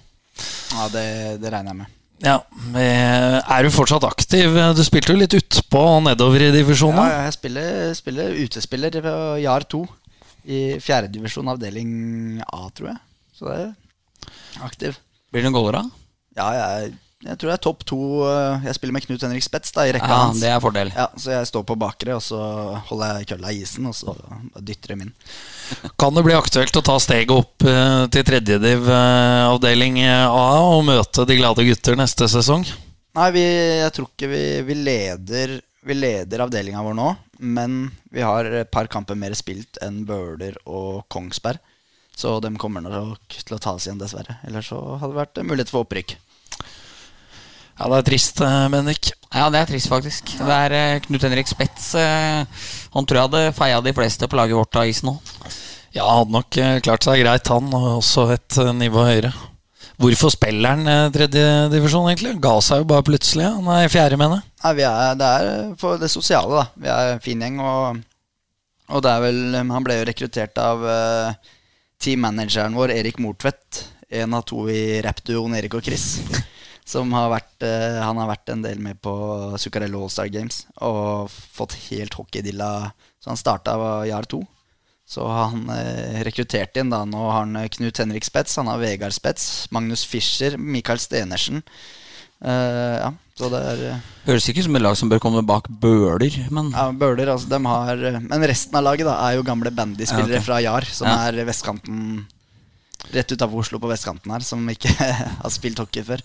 [0.69, 1.07] Ja, det,
[1.41, 1.95] det regner jeg med.
[2.19, 2.35] Ja,
[2.75, 4.55] eh, Er du fortsatt aktiv?
[4.75, 6.99] Du spilte jo litt utpå og nedover i divisjonen?
[6.99, 9.83] ja, jeg spiller, spiller utespiller på JAR 2
[10.49, 11.91] i fjerdedivisjon avdeling
[12.47, 12.99] A, tror jeg.
[13.39, 14.97] Så det er aktiv.
[15.32, 16.02] Blir det noen goaler, da?
[16.39, 16.91] Ja, jeg,
[17.25, 17.97] jeg tror jeg er topp to.
[18.28, 20.39] eh, Jeg spiller med Knut Henrik Spets da, i rekka Ja, hans.
[20.43, 20.91] det er fordel.
[20.95, 22.39] Ja, Så jeg står på bakre, og så
[22.89, 24.15] holder jeg kølla i isen, og så
[24.60, 25.13] dytter dem inn.
[26.02, 30.84] Kan det bli aktuelt å ta steget opp eh, til tredjediv eh, avdeling A og
[30.88, 32.67] møte de glade gutter neste sesong?
[33.19, 33.45] Nei, vi,
[33.84, 35.56] jeg tror ikke vi, vi leder
[35.88, 37.08] Vi leder avdelinga vår nå,
[37.41, 37.80] men
[38.13, 41.60] vi har et par kamper mer spilt enn Bøler og Kongsberg.
[42.19, 44.36] Så de kommer nok til å ta oss igjen, dessverre.
[44.47, 46.17] Ellers så hadde det vært en mulighet for opprykk.
[47.79, 49.13] Ja, det er trist, eh, Bendik.
[49.32, 50.34] Ja, det er trist, faktisk.
[50.36, 51.93] Det er eh, Knut Henrik Spets.
[51.95, 52.43] eh,
[52.91, 55.13] han tror jeg hadde feia de fleste på laget vårt av isen nå.
[55.95, 59.32] Ja, han hadde nok eh, klart seg greit, han, og også et eh, nivå høyere.
[59.99, 62.34] Hvorfor spiller han eh, tredjedivisjon, egentlig?
[62.43, 63.47] Ga seg jo bare plutselig.
[63.47, 64.49] Han er i fjerde, mener jeg.
[64.65, 66.67] Nei, er, det er for det sosiale, da.
[66.84, 68.03] Vi er en fin gjeng, og,
[68.91, 71.55] og det er vel Han ble jo rekruttert av uh,
[71.99, 73.85] teammanageren vår, Erik Mortvedt.
[74.09, 76.19] En av to i rappduoen Erik og Chris.
[76.89, 79.12] Som har vært, eh, han har vært en del med på
[79.62, 82.91] Zuccarello All-Star Games og fått helt hockeydilla.
[83.21, 83.75] Så han starta
[84.09, 84.39] JAR 2.
[85.09, 87.03] Så han eh, rekrutterte inn da.
[87.05, 91.63] Nå har han eh, Knut Henrik Spets, han har Vegard Spets, Magnus Fischer, Mikael Stenersen.
[92.39, 95.41] Eh, ja, så det er eh, Høres ikke ut som et lag som bør komme
[95.43, 99.43] bak Bøler, men ja, Bøler, altså, de har Men resten av laget da er jo
[99.43, 100.45] gamle bandyspillere Ja, okay.
[100.47, 101.17] fra JAR, som Ja.
[101.28, 102.25] er vestkanten
[103.12, 104.91] Rett utafor Oslo på vestkanten her, som ikke
[105.43, 106.19] har spilt hockey før.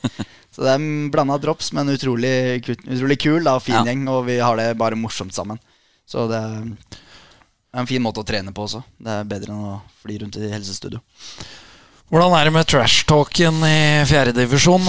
[0.54, 3.84] Så det er blanda drops, men utrolig, utrolig kul da, og fin Ja.
[3.86, 5.58] gjeng, og vi har det bare morsomt sammen.
[6.06, 8.82] Så det er en fin måte å trene på også.
[9.00, 11.00] Det er bedre enn å fly rundt i helsestudio.
[12.14, 14.84] Hvordan er det med trash-talken i fjerdedivisjon?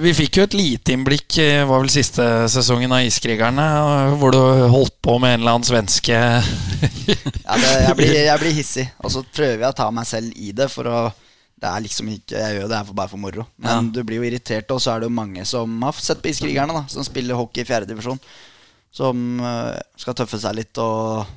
[0.00, 1.36] Vi fikk jo et lite innblikk
[1.68, 4.38] var vel siste sesongen av Iskrigerne, eh, hvor du
[4.72, 9.12] holdt på med en eller annen svenske Ja, det, jeg, blir, jeg blir hissig, og
[9.12, 11.02] så prøver jeg å ta meg selv i det for å
[11.60, 13.44] det er liksom ikke, Jeg gjør det her bare for moro.
[13.60, 16.32] Men du blir jo irritert, og så er det jo mange som har sett på
[16.32, 18.18] Iskrigerne, da som spiller hockey i fjerdedivisjon.
[18.96, 21.28] Som eh, skal tøffe seg litt og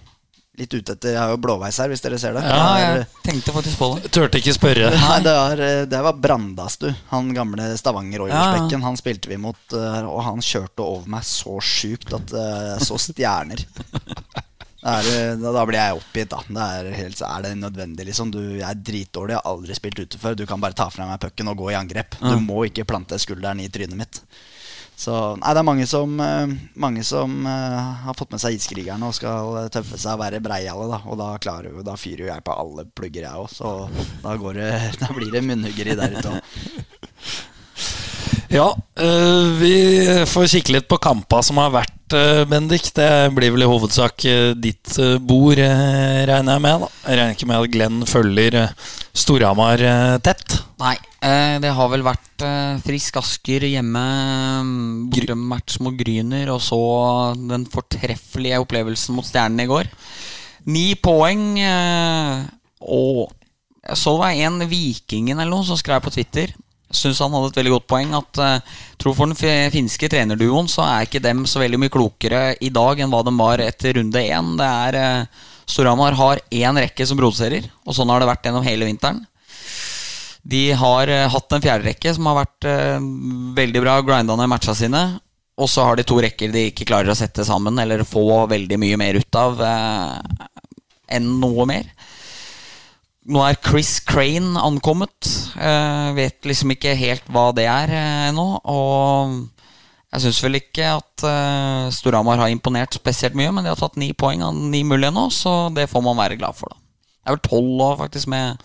[0.60, 2.44] litt ute etter Jeg har jo blåveis her, hvis dere ser det.
[2.48, 4.12] ja, jeg er, tenkte faktisk på det.
[4.16, 4.90] Turte ikke spørre.
[4.96, 8.80] Nei, det, var, eh, det var Brandastu, han gamle Stavanger Oilersbekken.
[8.80, 8.86] Ja.
[8.88, 12.90] Han spilte vi mot, eh, og han kjørte over meg så sjukt at eh, jeg
[12.90, 13.66] så stjerner.
[14.86, 15.08] Er,
[15.42, 16.44] da, da blir jeg oppgitt, da.
[16.46, 18.30] Det er, helt, er det nødvendig, liksom.
[18.30, 20.36] Du, jeg er dritdårlig, jeg har aldri spilt ute før.
[20.38, 22.20] Du kan bare ta fra meg pucken og gå i angrep.
[22.22, 24.22] Du må ikke plante skulderen i trynet mitt.
[24.96, 29.10] Så nei, det er mange som, eh, mange som uh, har fått med seg Iskrigerne
[29.10, 31.02] og skal eh, tøffe seg og være breiale, da.
[31.12, 33.52] Og da, klarer, vi da fyrer jo jeg på alle plugger, jeg òg.
[33.52, 33.74] Så
[34.24, 34.72] da, går det,
[35.04, 36.56] da blir det munnhuggeri der ute òg.
[38.56, 38.70] Ja,
[39.02, 39.76] øh, vi
[40.30, 42.88] får kikke litt på kampa som har vært, øh, Bendik.
[42.96, 46.86] Det blir vel i hovedsak øh, ditt bord, regner jeg med.
[46.86, 48.60] da Jeg regner ikke med at Glenn følger
[49.12, 49.84] Storhamar
[50.24, 50.62] tett.
[50.80, 52.25] Nei, eh, det har vel vært
[52.86, 54.04] Frisk Asker hjemme,
[54.66, 56.80] mm, bortematch mot Gryner, og så
[57.38, 59.90] den fortreffelige opplevelsen mot Stjernen i går.
[60.66, 62.46] Ni poeng, eh,
[62.82, 63.32] og
[63.94, 66.54] så det var en Vikingen eller noe som skrev på Twitter.
[66.96, 68.14] Syns han hadde et veldig godt poeng.
[68.18, 72.56] At eh, tror For den finske trenerduoen så er ikke dem så veldig mye klokere
[72.62, 74.56] i dag enn hva de var etter runde én.
[74.58, 78.66] Det er eh, Storhamar har én rekke som produserer, og sånn har det vært gjennom
[78.66, 79.24] hele vinteren.
[80.46, 82.98] De har eh, hatt en fjerderekke som har vært eh,
[83.58, 85.06] veldig bra, grinda ned matcha sine.
[85.56, 88.78] Og så har de to rekker de ikke klarer å sette sammen eller få veldig
[88.82, 90.50] mye mer ut av eh,
[91.18, 91.90] enn noe mer.
[93.26, 95.32] Nå er Chris Crane ankommet.
[95.58, 98.46] Eh, vet liksom ikke helt hva det er eh, ennå.
[98.70, 99.40] Og
[100.14, 103.98] jeg syns vel ikke at eh, Storhamar har imponert spesielt mye, men de har tatt
[103.98, 106.78] ni poeng av ni mulige nå, så det får man være glad for, da.
[107.26, 108.62] Det er vel tolv år, faktisk, med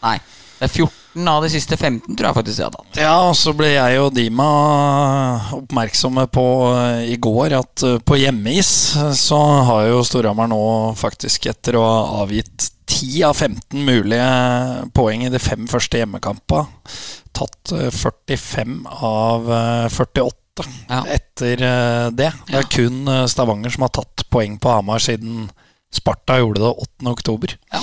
[0.00, 0.16] Nei,
[0.58, 2.98] det er 14 av de siste 15, tror jeg faktisk jeg har tatt.
[3.02, 4.46] Ja, og så ble jeg og Dima
[5.56, 6.44] oppmerksomme på
[6.74, 8.70] eh, i går at eh, på hjemmeis
[9.18, 9.38] så
[9.68, 10.60] har jo Storhamar nå
[10.98, 14.28] faktisk, etter å ha avgitt 10 av 15 mulige
[14.96, 16.66] poeng i de fem første hjemmekampene,
[17.36, 20.36] tatt eh, 45 av eh, 48
[20.90, 20.98] Ja.
[21.08, 21.56] etter
[22.12, 22.26] det.
[22.50, 25.46] Det er kun Stavanger som har tatt poeng på Hamar siden
[25.94, 27.06] Sparta gjorde det 8.
[27.14, 27.54] oktober.
[27.72, 27.80] Ja.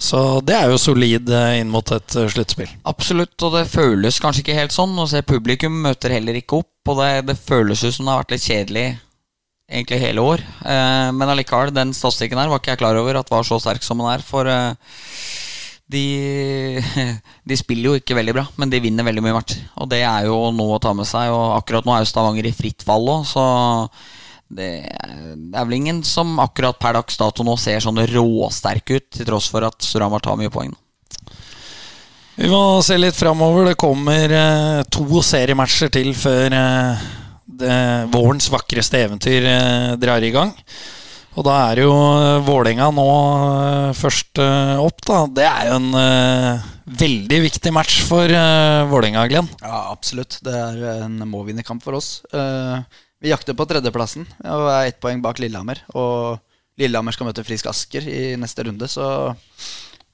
[0.00, 2.70] Så det er jo solid eh, inn mot et eh, sluttspill.
[2.88, 4.96] Absolutt, og det føles kanskje ikke helt sånn.
[4.96, 8.22] Å se, publikum møter heller ikke opp, og det, det føles ut som det har
[8.22, 8.86] vært litt kjedelig
[9.70, 10.42] egentlig hele år.
[10.64, 13.84] Eh, men allikevel, den statistikken her var ikke jeg klar over at var så sterk
[13.86, 14.24] som den er.
[14.24, 14.96] For eh,
[15.92, 16.04] de,
[17.52, 19.62] de spiller jo ikke veldig bra, men de vinner veldig mye matcher.
[19.84, 21.28] Og det er jo noe å ta med seg.
[21.34, 23.44] Og akkurat nå er jo Stavanger i fritt fall òg, så
[24.50, 25.10] det er
[25.50, 29.26] det er vel ingen som akkurat per dags dato nå ser sånn råsterk ut, til
[29.26, 30.70] tross for at Storhamar tar mye poeng.
[32.40, 33.66] Vi må se litt framover.
[33.70, 37.02] Det kommer eh, to seriematcher til før eh,
[37.60, 37.74] det,
[38.14, 40.54] vårens vakreste eventyr eh, drar i gang.
[41.34, 45.20] Og da er jo eh, Vålerenga nå eh, først eh, opp, da.
[45.40, 46.72] Det er jo en eh,
[47.02, 49.50] veldig viktig match for eh, Vålerenga, Glenn.
[49.60, 50.40] Ja, absolutt.
[50.46, 52.20] Det er en må-vinne-kamp for oss.
[52.32, 55.82] Eh, vi jakter på tredjeplassen og er ett poeng bak Lillehammer.
[55.92, 56.40] Og
[56.80, 59.04] Lillehammer skal møte Frisk Asker i neste runde, så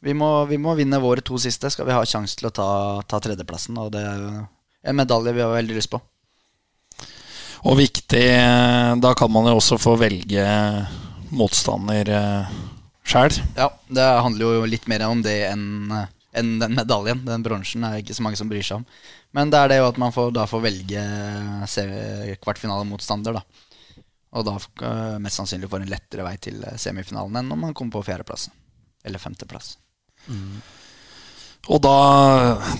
[0.02, 2.68] vi må, vi må vinne våre to siste skal vi ha sjanse til å ta,
[3.06, 3.78] ta tredjeplassen.
[3.78, 4.32] Og det er jo
[4.86, 6.02] en medalje vi har veldig lyst på.
[7.66, 10.44] Og viktig eh, Da kan man jo også få velge
[11.34, 12.52] motstander uh,
[13.02, 13.34] sjæl.
[13.56, 15.90] Ja, det handler jo litt mer om det enn
[16.36, 17.24] enn den medaljen.
[17.26, 18.86] Den bronsen er det ikke så mange som bryr seg om.
[19.36, 21.02] Men det er det jo at man får, da får velge
[22.40, 23.66] kvartfinalemotstander, da.
[24.36, 27.76] Og da eh, mest sannsynlig får en lettere vei til eh, semifinalen enn om man
[27.76, 28.48] kommer på fjerdeplass.
[29.06, 29.76] Eller femteplass.
[31.66, 31.94] Og da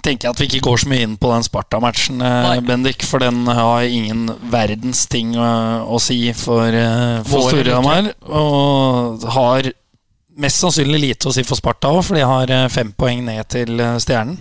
[0.04, 3.06] tenker jeg at vi ikke går så mye inn på den Sparta-matchen, eh, Bendik.
[3.06, 5.48] For den har ingen verdens ting å,
[5.86, 6.76] å si for,
[7.28, 8.12] for Storhamar.
[8.26, 9.70] Og har
[10.36, 13.80] mest sannsynlig lite å si for Sparta òg, for de har fem poeng ned til
[14.02, 14.40] Stjernen.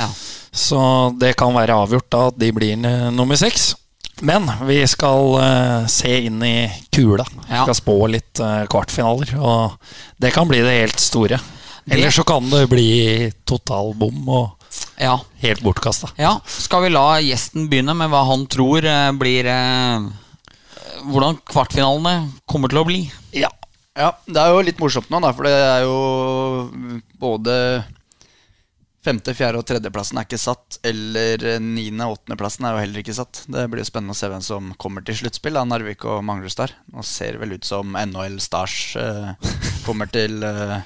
[0.00, 0.10] Ja.
[0.52, 0.80] Så
[1.20, 2.76] det kan være avgjort da at de blir
[3.14, 3.74] nummer seks.
[4.20, 7.24] Men vi skal uh, se inn i kula.
[7.46, 7.62] Vi Ja.
[7.64, 9.32] skal spå litt uh, kvartfinaler.
[9.40, 9.78] Og
[10.20, 11.38] det kan bli det helt store.
[11.90, 14.50] Eller så kan det bli total bom og
[15.00, 15.16] Ja.
[15.40, 16.10] helt bortkasta.
[16.18, 16.34] ja.
[16.46, 19.48] Skal vi la gjesten begynne med hva han tror uh, blir
[21.00, 22.98] Hvordan kvartfinalene kommer til å bli?
[23.32, 23.48] Ja.
[23.96, 26.68] Ja, det er jo litt morsomt nå, da, for det er jo
[27.18, 27.54] både
[29.04, 30.78] femte, fjerde og tredjeplassen er ikke satt.
[30.86, 33.42] Eller niende og åttendeplassen er jo heller ikke satt.
[33.50, 36.74] Det blir jo spennende å se hvem som kommer til sluttspill av Narvik og Manglerud
[36.94, 39.50] Nå ser det vel ut som NHL Stars eh,
[39.86, 40.80] kommer til eh,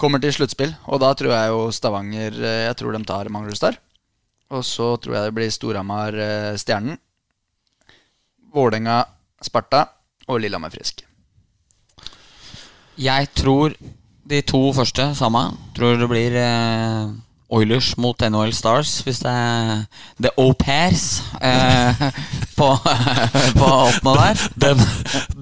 [0.00, 0.74] Kommer til sluttspill.
[0.90, 3.80] Og da tror jeg jo Stavanger eh, Jeg tror de tar Manglerud
[4.50, 6.94] Og så tror jeg det blir Storhamar eh.
[8.54, 9.02] Vålerenga
[9.42, 9.86] Sparta
[10.30, 11.02] og Lillehammer Frisk.
[12.94, 13.74] Jeg tror
[14.28, 15.46] de to første samme.
[15.76, 17.12] Tror det blir eh,
[17.54, 19.82] Oilers mot NHL Stars, hvis det er
[20.22, 22.06] The Au Pairs eh,
[22.56, 22.68] på,
[23.58, 24.44] på åttende der.
[24.64, 24.82] Den,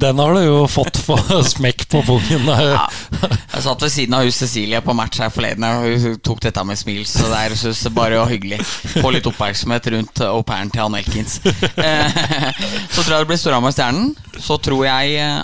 [0.02, 1.16] den har du jo fått på
[1.54, 2.50] smekk på pungen.
[2.50, 2.88] Ja.
[3.22, 6.66] Jeg satt ved siden av hun Cecilie på match her forleden, og hun tok dette
[6.66, 7.04] med smil.
[7.08, 8.60] Så det er synes jeg bare var hyggelig.
[8.98, 11.38] Få litt oppmerksomhet rundt au pairen til Ann Elkins.
[11.46, 12.20] Eh,
[12.92, 14.12] Så tror jeg det blir Storhamar Stjernen.
[14.42, 15.38] Så tror jeg eh,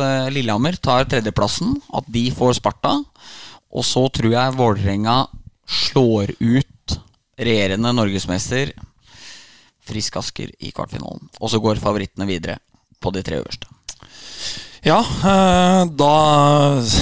[0.00, 2.96] eh, Lillehammer tar tredjeplassen, at de får Sparta.
[3.76, 5.16] Og så tror jeg Vålerenga
[5.66, 6.98] slår ut
[7.36, 8.70] regjerende norgesmester
[9.86, 11.28] Frisk Asker i kvartfinalen.
[11.40, 12.58] Og så går favorittene videre
[13.02, 13.68] på de tre øverste.
[14.86, 16.14] Ja, eh, da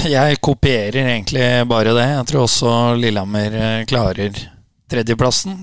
[0.08, 2.08] Jeg kopierer egentlig bare det.
[2.14, 4.32] Jeg tror også Lillehammer eh, klarer
[4.90, 5.62] tredjeplassen.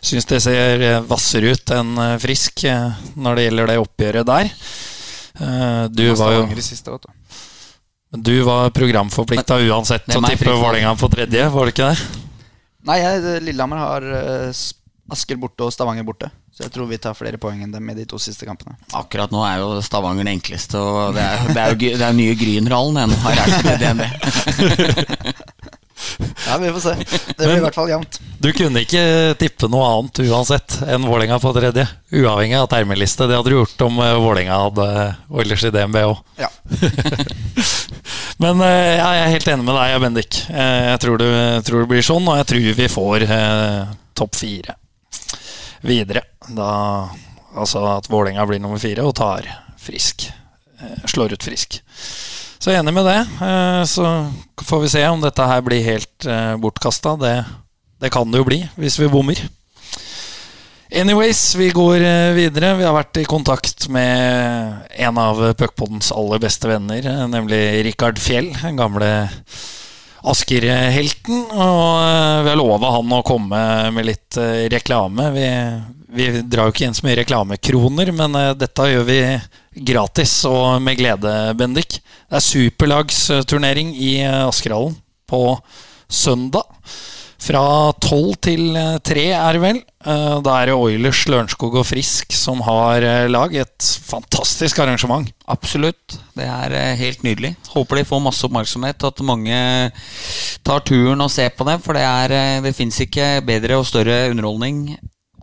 [0.00, 2.64] Syns det ser hvassere ut enn Frisk
[3.14, 4.48] når det gjelder det oppgjøret der.
[5.38, 7.10] Uh, du var jo du.
[8.10, 10.50] Du var programforplikta uansett til å tippe.
[10.50, 12.26] Vålerenga på tredje, var det ikke det?
[12.88, 14.62] Nei, jeg, Lillehammer har eh,
[15.14, 16.30] Asker borte og Stavanger borte.
[16.50, 18.74] Så jeg tror vi tar flere poeng enn dem i de to siste kampene.
[18.98, 22.16] Akkurat nå er jo Stavanger den enkleste, og det er, det er jo det er
[22.18, 24.02] nye Grünerhallen nå har meg det DNB.
[26.48, 26.94] Ja, vi får se.
[27.36, 28.18] Det blir i hvert fall jevnt.
[28.40, 29.02] Du kunne ikke
[29.40, 31.84] tippe noe annet uansett enn Vålerenga på tredje.
[32.16, 33.26] Uavhengig av termeliste.
[33.28, 34.86] Det hadde du gjort om eh, Vålerenga hadde
[35.28, 36.22] Oilers i DNB òg.
[36.40, 36.48] Ja.
[38.40, 40.38] Men eh, ja, jeg er helt enig med deg, Bendik.
[40.48, 41.30] Eh, Jeg tror det,
[41.68, 44.76] tror det blir sånn, og jeg tror vi får eh, topp fire
[45.84, 46.24] videre.
[46.56, 46.70] Da,
[47.56, 49.48] altså at Vålerenga blir nummer fire og tar
[49.80, 50.30] Frisk.
[50.80, 51.82] Eh, slår ut Frisk.
[52.60, 53.20] Så jeg er enig med det.
[53.40, 54.06] Eh, så
[54.68, 57.14] får vi se om dette her blir helt eh, bortkasta.
[57.16, 57.32] Det,
[58.04, 59.40] det kan det jo bli hvis vi bommer.
[60.92, 62.74] Anyways, vi går eh, videre.
[62.76, 68.50] Vi har vært i kontakt med en av Puckpoddens aller beste venner, nemlig Rikard Fjell,
[68.60, 69.08] den gamle
[70.20, 71.46] Asker-helten.
[71.56, 73.62] Og vi har lova han å komme
[73.96, 74.36] med litt
[74.68, 75.30] reklame.
[75.32, 75.48] Vi,
[76.12, 79.22] vi drar jo ikke inn så mye reklamekroner, men dette gjør vi
[79.76, 82.00] gratis og med glede, Bendik.
[82.30, 84.96] Det er superlagsturnering i eh, Askerhallen
[85.30, 85.44] på
[86.10, 86.66] søndag.
[87.40, 87.62] Fra
[88.02, 89.78] tolv til eh, tre, er det vel.
[90.04, 93.54] Eh, Da er det Oilers, Lørenskog og Frisk som har lag.
[93.54, 95.30] Et fantastisk arrangement.
[95.48, 96.18] Absolutt.
[96.36, 97.54] Det er helt nydelig.
[97.70, 99.62] Håper de får masse oppmerksomhet, at mange
[100.66, 101.78] tar turen og ser på det.
[101.86, 104.98] For det, er, det fins ikke bedre og større underholdning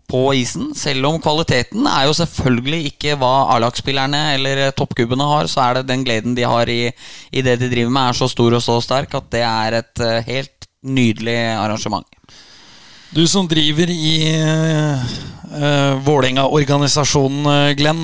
[0.07, 0.69] på isen.
[0.75, 5.89] Selv om kvaliteten er jo selvfølgelig ikke hva A-lagsspillerne eller toppkubbene har, så er det
[5.89, 6.87] den gleden de har i,
[7.31, 10.03] i det de driver med, er så stor og så sterk at det er et
[10.03, 12.07] eh, helt nydelig arrangement.
[13.11, 18.03] Du som driver i uh, Vålerenga-organisasjonen, eh, Glenn.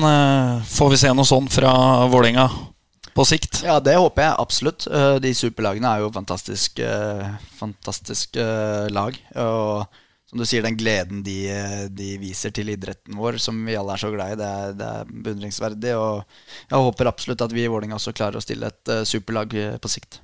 [0.68, 1.72] får vi se noe sånt fra
[2.12, 2.48] Vålerenga
[3.14, 3.62] på sikt?
[3.64, 4.88] Ja, det håper jeg absolutt.
[5.22, 6.80] De superlagene er jo fantastisk,
[7.60, 8.40] fantastisk
[8.90, 9.20] lag.
[9.38, 9.84] Og
[10.34, 11.46] som du sier, den gleden de,
[11.94, 14.88] de viser til idretten vår, som vi alle er så glad i, det er, det
[14.90, 15.92] er beundringsverdig.
[15.94, 16.24] Og
[16.72, 19.76] jeg håper absolutt at vi i Vålerenga også klarer å stille et uh, superlag eh,
[19.78, 20.18] på sikt.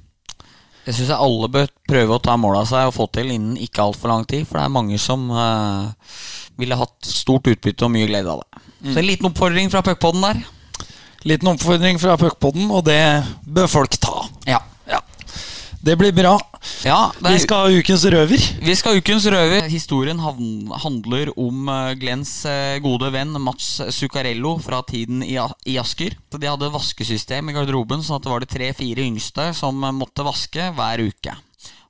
[0.82, 3.54] Det syns jeg alle bør prøve å ta mål av seg og få til innen
[3.62, 4.48] ikke altfor lang tid.
[4.48, 5.94] For det er mange som uh,
[6.58, 8.64] ville hatt stort utbytte og mye glede av det.
[8.90, 10.42] Så en liten oppfordring fra puckpoden der.
[11.30, 12.98] Liten oppfordring fra puckpoden, og det
[13.46, 14.24] bør folk ta.
[14.48, 14.58] Ja.
[15.80, 16.34] Det blir bra.
[16.84, 18.42] ja er, Vi skal ha ukens røver.
[18.60, 19.64] vi skal ha ukens røver.
[19.72, 25.38] Historien handler om eh, Glens eh, gode venn Mats Zuccarello fra tiden i,
[25.80, 26.18] Asker.
[26.36, 30.26] De hadde vaskesystem i garderoben, sånn at det var de tre-fire yngste som eh, måtte
[30.26, 31.38] vaske hver uke.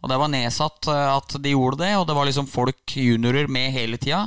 [0.00, 3.74] Og det var nedsatt at de gjorde det, og det var liksom folk, juniorer, med
[3.74, 4.22] hele tida.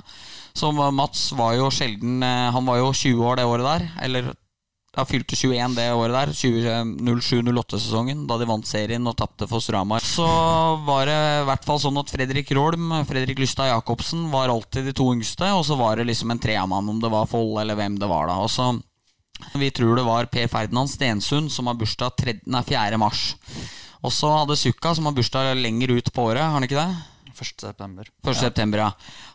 [0.53, 3.88] Så Mats var jo sjelden Han var jo 20 år det året der.
[4.05, 4.28] Eller
[4.94, 6.32] han fylte 21 det året der,
[7.02, 9.98] 07-08-sesongen, da de vant serien og tapte for Strama.
[10.04, 10.26] Så
[10.86, 14.94] var det i hvert fall sånn at Fredrik Rolm, Fredrik Lystad Jacobsen var alltid de
[14.94, 17.98] to yngste, og så var det liksom en treamann, om det var Foll eller hvem
[17.98, 18.38] det var da.
[18.46, 18.70] Og så
[19.58, 23.02] vi tror det var Per Ferdinand Stensund som har bursdag 3, nei, 4.
[23.02, 23.34] mars.
[24.04, 27.12] Og så hadde Sukka, som har bursdag lenger ut på året, har han ikke det?
[27.34, 27.53] 1.
[27.61, 28.07] september.
[28.25, 28.36] 1.
[28.39, 28.89] september, ja.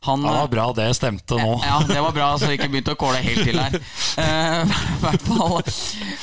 [0.07, 1.55] Han, Ja, det var bra det stemte nå.
[1.65, 3.75] ja, det var bra, så vi ikke begynte å kåle helt til her.
[4.23, 5.57] Eh, hvert fall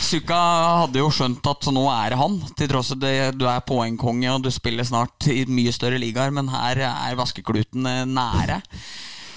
[0.06, 0.40] Sukka
[0.82, 2.38] hadde jo skjønt at nå er det han.
[2.58, 6.32] Til tross for at du er poengkonge og du spiller snart i mye større ligaer,
[6.36, 8.62] men her er vaskekluten eh, nære.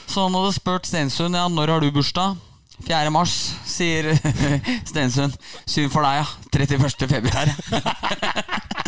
[0.09, 2.39] Så han hadde spurt Stensund ja, når har du bursdag.
[2.87, 3.11] 4.
[3.11, 3.33] mars,
[3.67, 4.13] sier
[4.91, 5.35] Stensund.
[5.67, 6.27] Syn for deg, ja.
[6.55, 7.09] 31.
[7.11, 7.51] februar.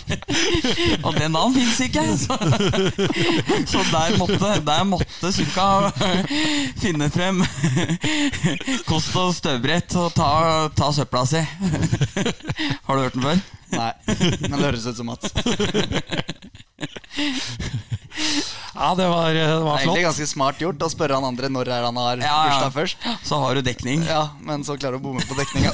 [1.06, 2.04] Og den dagen fins ikke!
[2.18, 2.36] Så,
[3.72, 5.66] så der måtte, der måtte Sukka
[6.82, 7.42] finne frem
[8.90, 10.30] kost og støvbrett og ta,
[10.76, 11.42] ta søpla si.
[12.86, 13.42] Har du hørt den før?
[13.72, 13.90] Nei,
[14.50, 15.32] men det høres ut som Mats.
[18.72, 21.86] Ja, det var, det var Egentlig ganske smart gjort å spørre han andre når er
[21.86, 22.42] han har Ja, ja.
[22.50, 23.06] bursdag først.
[23.28, 24.04] Så har du dekning.
[24.08, 25.72] Ja, Men så klarer du å bomme på dekninga.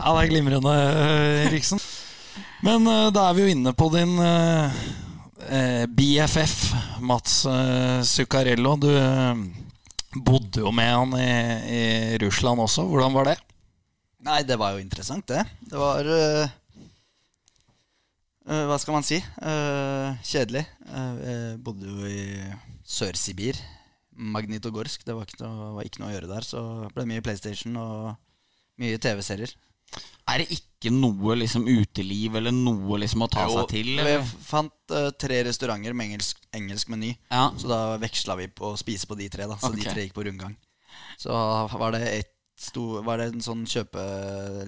[0.00, 0.74] Ja, det er glimrende,
[1.52, 1.80] Riksen.
[2.64, 4.80] Men eh, da er vi jo inne på din eh,
[5.48, 6.56] eh, BFF,
[7.00, 8.76] Mats eh, Zuccarello.
[8.80, 9.44] Du eh,
[10.14, 11.30] bodde jo med han i,
[11.72, 11.82] i
[12.22, 12.84] Russland også.
[12.90, 13.36] Hvordan var det?
[14.26, 15.40] Nei, det var jo interessant, det.
[15.64, 16.50] Det var uh,
[18.44, 19.16] uh, Hva skal man si?
[19.40, 20.66] Uh, kjedelig.
[20.84, 22.24] Jeg bodde jo i
[22.84, 23.56] Sør-Sibir.
[24.20, 25.06] Magnitogorsk.
[25.06, 26.44] Det var ikke, noe, var ikke noe å gjøre der.
[26.44, 28.10] Så det ble mye PlayStation og
[28.80, 29.52] mye TV-serier.
[30.30, 33.92] Er det ikke noe liksom uteliv eller noe liksom å ta Jo, seg til?
[34.06, 34.16] Vi
[34.46, 37.14] fant uh, tre restauranter med engelsk, engelsk meny.
[37.32, 37.48] Ja.
[37.58, 39.48] Så da veksla vi på å spise på de tre.
[39.50, 39.82] da Så okay.
[39.82, 40.54] de tre gikk på rundgang.
[41.18, 41.32] Så
[41.74, 44.02] var det et sto, Var det en sånn kjøpe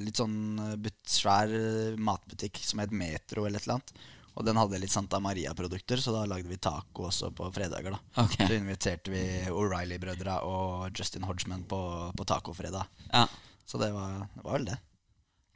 [0.00, 3.94] Litt sånn eh, but, svær eh, matbutikk som het Metro eller et eller annet.
[4.32, 7.92] Og den hadde litt Santa Maria-produkter, så da lagde vi taco også på fredager.
[7.92, 8.46] da okay.
[8.48, 11.80] Så inviterte vi O'Reilly-brødra og Justin Hodgman på,
[12.16, 12.88] på tacofredag.
[13.10, 13.26] Ja.
[13.68, 14.78] Så det var, det var vel det.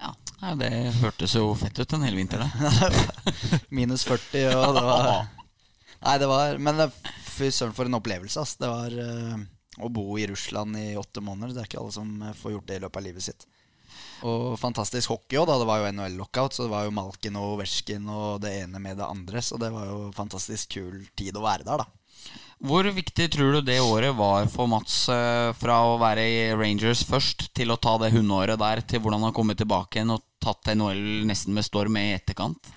[0.01, 0.13] ja.
[0.43, 3.61] Nei, Det hørtes jo fett ut en hel vinter, det.
[3.77, 5.11] Minus 40, og det var
[6.05, 6.83] Nei, det var Men
[7.25, 8.57] fy søren, for en opplevelse, ass.
[8.61, 9.37] Det var eh,
[9.81, 11.55] å bo i Russland i åtte måneder.
[11.57, 13.47] Det er ikke alle som eh, får gjort det i løpet av livet sitt.
[14.29, 15.59] Og fantastisk hockey òg, da.
[15.61, 19.01] Det var jo NHL-lockout, så det var jo Malkin og Ovetsjkin og det ene med
[19.01, 19.43] det andre.
[19.45, 21.96] Så det var jo fantastisk kul tid å være der, da.
[22.65, 27.03] Hvor viktig tror du det året var for Mats eh, fra å være i Rangers
[27.05, 30.25] først til å ta det hundeåret der, til hvordan han har kommet tilbake igjen og
[30.41, 32.73] tatt NHL nesten med storm i etterkant?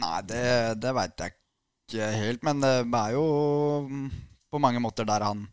[0.00, 0.44] Nei, det,
[0.80, 1.34] det veit jeg
[1.88, 3.24] ikke helt, men det er jo
[3.88, 4.06] mm,
[4.52, 5.46] på mange måter der han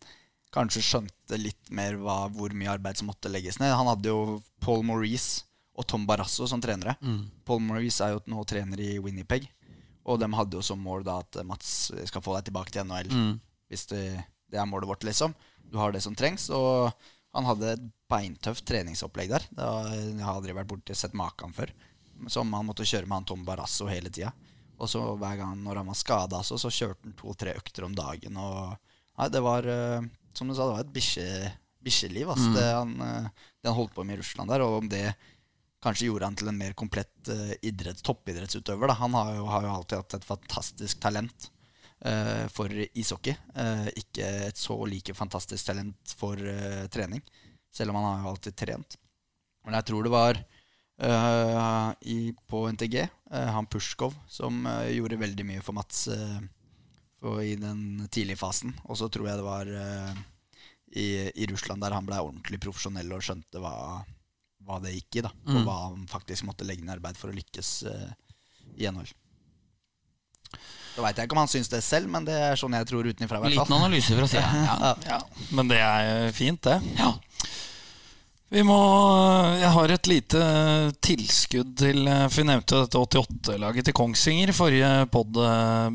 [0.53, 3.76] kanskje skjønte litt mer hva, hvor mye arbeid som måtte legges ned.
[3.76, 5.45] Han hadde jo Paul Maurice
[5.78, 6.95] og Tom Barrasso som trenere.
[7.45, 9.45] Paul Maurice er jo nå trener i Winnipeg,
[10.08, 13.12] og de hadde jo som mål da at Mats skal få deg tilbake til NHL.
[13.68, 14.03] Hvis det,
[14.47, 15.36] det er målet vårt, liksom.
[15.68, 16.47] Du har det som trengs.
[16.55, 16.88] Og
[17.36, 19.47] han hadde et beintøft treningsopplegg der.
[19.51, 21.74] Det jeg har aldri vært borti sett maken før.
[22.32, 24.32] Som han måtte kjøre med han Tom Barrasso hele tida.
[24.78, 27.95] Og så hver gang når han var skada, så, så kjørte han to-tre økter om
[27.97, 28.38] dagen.
[28.38, 28.78] Og
[29.18, 30.93] nei, det var eh, som du sa, det var et
[31.84, 32.30] bikkjeliv.
[32.34, 32.51] Altså.
[32.51, 32.58] Mm.
[32.58, 34.66] Det, han, eh, det han holdt på med i Russland der.
[34.66, 35.03] Og om det
[35.84, 38.89] kanskje gjorde han til en mer komplett uh, idretts, toppidrettsutøver.
[38.89, 38.97] Da.
[39.01, 41.49] Han har jo, har jo alltid hatt et fantastisk talent
[42.05, 43.38] uh, for ishockey.
[43.55, 46.41] Uh, ikke et så like fantastisk talent for
[46.93, 47.23] trening,
[47.73, 48.99] selv om han har jo alltid trent.
[49.65, 50.45] Men jeg tror det var
[50.97, 52.95] i, på NTG,
[53.30, 56.07] han Pushkov, som gjorde veldig mye for Mats
[57.19, 58.73] for, i den tidlige fasen.
[58.89, 63.21] Og så tror jeg det var i, i Russland der han ble ordentlig profesjonell og
[63.28, 63.75] skjønte hva,
[64.68, 65.24] hva det gikk i.
[65.26, 68.09] da Og hva han faktisk måtte legge ned arbeid for å lykkes eh,
[68.84, 69.09] i NHL.
[70.97, 73.05] Så veit jeg ikke om han syns det selv, men det er sånn jeg tror
[73.05, 73.39] utenfra.
[73.45, 74.47] Liten analyse fra sida.
[74.82, 74.93] Ja.
[75.05, 75.20] Ja,
[75.53, 76.80] men det er fint, det.
[76.97, 77.11] ja.
[78.48, 78.78] Vi må
[79.60, 80.41] Jeg har et lite
[81.04, 85.36] tilskudd til For vi nevnte dette 88-laget til Kongsvinger i forrige pod,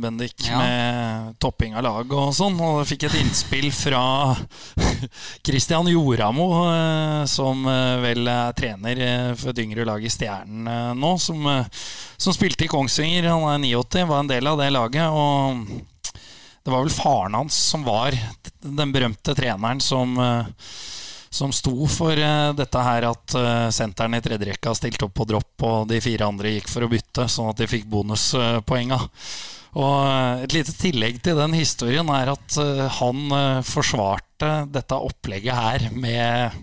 [0.02, 0.58] Bendik, Ja.
[0.60, 2.58] med topping av lag og sånn.
[2.60, 4.02] Og jeg fikk et innspill fra
[5.46, 10.98] Christian Joramo, eh, som eh, vel er trener eh, for et yngre lag i Stjernen
[11.00, 11.48] nå, som,
[12.20, 13.30] som spilte i Kongsvinger.
[13.32, 15.08] Han er 89, var en del av det laget.
[15.08, 15.64] Og
[16.62, 18.12] det var vel faren hans som var
[18.60, 20.18] den berømte treneren som
[21.32, 25.26] som sto for eh, dette her at uh, senteren i tredje rekka stilte opp på
[25.32, 29.00] dropp, og de fire andre gikk for å bytte, sånn at de fikk bonuspoenga.
[29.80, 34.98] Og eh, et lite tillegg til den historien er at eh, han eh, forsvarte dette
[34.98, 36.60] opplegget her med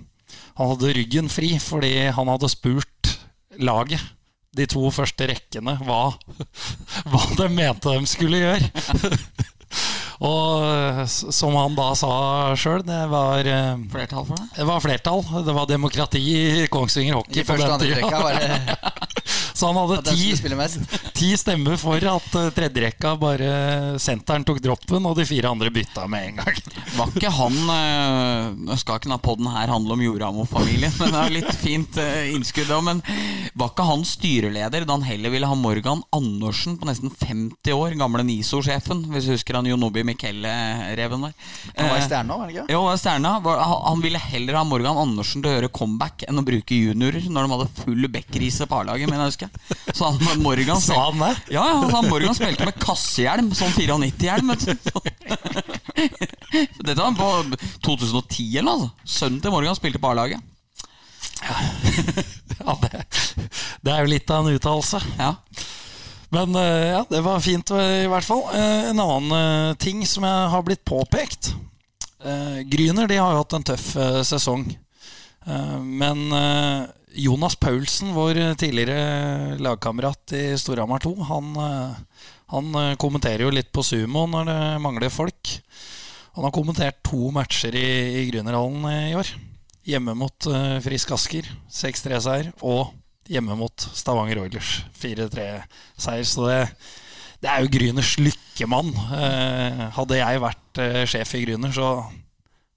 [0.59, 3.15] Han hadde ryggen fri fordi han hadde spurt
[3.57, 4.03] laget
[4.57, 6.11] de to første rekkene hva,
[7.09, 8.69] hva de mente de skulle gjøre.
[10.19, 12.11] Og eh, som han da sa
[12.59, 14.49] sjøl, det var eh, Flertall for det?
[14.57, 15.23] det var flertall.
[15.45, 18.93] Det var demokrati i Kongsvinger Hockey I på første og den tida.
[19.59, 23.49] det Så han hadde ti, ti stemmer for at uh, tredjerekka bare
[24.01, 26.59] senteren tok droppen, og de fire andre bytta med en gang.
[26.99, 31.21] Var ikke han eh, Nå skal ikke denne podden her handle om Joramo-familien, men det
[31.21, 32.69] er litt fint øh, innskudd.
[32.69, 33.01] da, Men
[33.59, 37.95] var ikke han styreleder da han heller ville ha Morgan Andersen på nesten 50 år?
[37.99, 41.35] Gamle NISO-sjefen, hvis du husker han Jonobi Michele-reven der.
[41.75, 42.67] Han var i Stjerna, var han ikke?
[42.73, 43.33] Jo, var- stjerna.
[43.89, 47.47] han ville heller ha Morgan Andersen til å gjøre comeback enn å bruke juniorer når
[47.47, 49.09] de hadde full backrise på A-laget.
[49.09, 49.48] mener jeg husker.
[49.97, 51.31] Så han, Morgan Sa han det?
[51.55, 54.53] Ja, ja, han Morgan spilte med kassehjelm, sånn 94-hjelm.
[56.83, 57.29] Dette var på
[57.85, 58.73] 2010 eller noe.
[58.89, 59.17] altså.
[59.19, 60.39] Sønnen til Morgan spilte på A-laget.
[62.59, 63.05] Ja, det,
[63.87, 64.99] det er jo litt av en uttalelse.
[65.15, 65.29] Ja.
[66.35, 68.43] Men eh, ja, det var fint eh, i hvert fall.
[68.51, 71.53] Eh, En annen ting som jeg har blitt påpekt.
[72.67, 73.85] Gryner de har jo hatt en tøff
[74.27, 74.65] sesong.
[75.79, 76.25] Men
[77.17, 83.71] Jonas Paulsen, vår tidligere lagkamerat i Storhamar 2, han, eh, han eh, kommenterer jo litt
[83.73, 85.55] på sumo når det mangler folk.
[86.37, 87.89] Han har kommentert to matcher i,
[88.21, 89.33] i Grünerhallen i år.
[89.89, 92.51] Hjemme mot eh, Frisk Asker, 6-3-seier.
[92.61, 92.93] Og
[93.29, 96.25] hjemme mot Stavanger Oilers, 4-3-seier.
[96.27, 96.59] Så det,
[97.41, 98.93] det er jo Grüners lykkemann.
[99.17, 101.89] Eh, hadde jeg vært eh, sjef i Grüner, så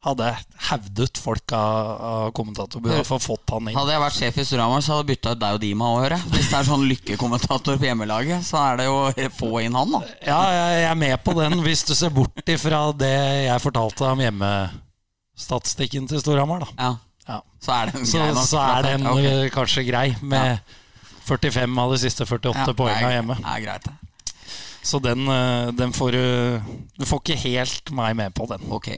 [0.03, 0.29] hadde
[0.69, 3.77] hevdet folk av, av kommentatorbyrået for fått han inn.
[3.79, 6.01] Hadde jeg vært sjef i Storhamar, så hadde jeg bytta ut deg og Dima òg,
[6.03, 6.25] hører.
[6.33, 9.95] Hvis det er sånn lykkekommentator på hjemmelaget, så er det jo å få inn han,
[9.95, 10.01] da.
[10.27, 13.15] Ja, jeg er med på den, hvis du ser bort ifra det
[13.47, 16.77] jeg fortalte om hjemmestatistikken til Storhamar, da.
[16.83, 16.93] Ja.
[17.29, 17.39] Ja.
[17.63, 18.47] Så er den Så, nok.
[18.49, 19.51] så er den okay.
[19.55, 20.59] kanskje grei, med
[21.29, 23.37] 45 av de siste 48 Ja, poengene hjemme.
[23.39, 23.95] Det er greit, det.
[24.83, 26.61] Så den, eh, den får du
[26.99, 28.67] Du får ikke helt meg med på den.
[28.75, 28.91] Ok.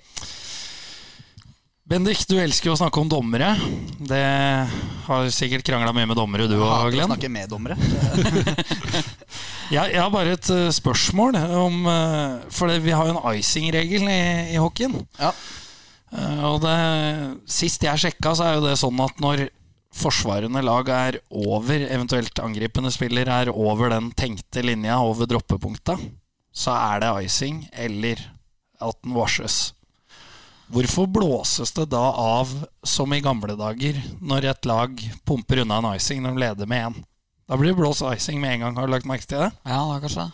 [1.94, 3.52] Bendik, du elsker jo å snakke om dommere.
[4.02, 4.18] Det
[5.06, 7.06] har sikkert krangla mye med dommere, du Jeg òg, Glenn.
[7.12, 7.76] snakke med dommere.
[9.72, 13.36] Jeg, jeg har bare et eh, spørsmål om eh, For det, vi har jo en
[13.38, 14.16] icing-regel i,
[14.52, 14.98] i hockeyen.
[15.16, 15.30] Ja.
[16.12, 16.74] Eh, Og det,
[17.48, 19.46] sist jeg sjekka, så er jo det sånn at når
[19.96, 25.96] forsvarende lag er over, eventuelt angripende spiller er over den tenkte linja, over droppepunkta,
[26.52, 28.20] så er det icing eller
[28.84, 29.70] at den varsles.
[30.72, 32.52] Hvorfor blåses det da av
[32.82, 36.86] som i gamle dager, når et lag pumper unna en icing når de leder med
[36.86, 37.02] én?
[37.44, 39.50] Da blir det blåst icing med en gang, har du lagt merke til det?
[39.68, 40.30] Ja, da kanskje.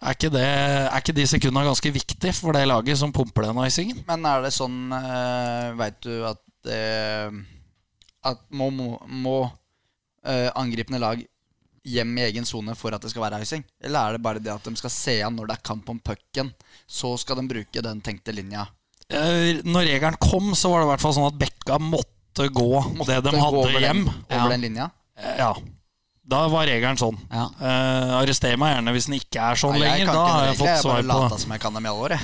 [0.00, 3.58] Er ikke, det, er ikke de sekundene ganske viktige for det laget som pumper den
[3.66, 4.00] icingen?
[4.08, 7.28] Men er det sånn uh, Veit du at eh,
[8.24, 9.34] At må, må, må
[10.24, 11.20] eh, angripende lag
[11.84, 13.64] hjem i egen sone for at det skal være icing?
[13.80, 16.00] Eller er det bare det at de skal se an når det er kamp om
[16.00, 16.52] pucken,
[16.88, 18.66] så skal de bruke den tenkte linja?
[19.10, 22.70] Eh, Når regelen kom, så var det i hvert fall sånn at Bekka måtte gå
[23.08, 24.04] det de hadde over hjem.
[24.06, 24.48] Den, over Ja.
[24.54, 24.90] den linja?
[25.18, 25.52] Eh, Ja.
[26.30, 27.16] Da var regelen sånn.
[27.32, 27.48] Ja.
[27.58, 30.12] Uh, arrester meg gjerne hvis den ikke er sånn Nei, lenger.
[30.14, 32.12] Da har jeg fått jeg svar på lata som jeg kan dem i alle år.
[32.14, 32.20] jeg.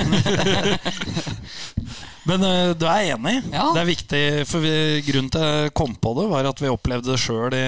[2.26, 3.34] Men uh, du er enig?
[3.50, 3.64] Ja.
[3.74, 4.72] Det er viktig, for vi,
[5.06, 7.64] Grunnen til jeg kom på det, var at vi opplevde det sjøl i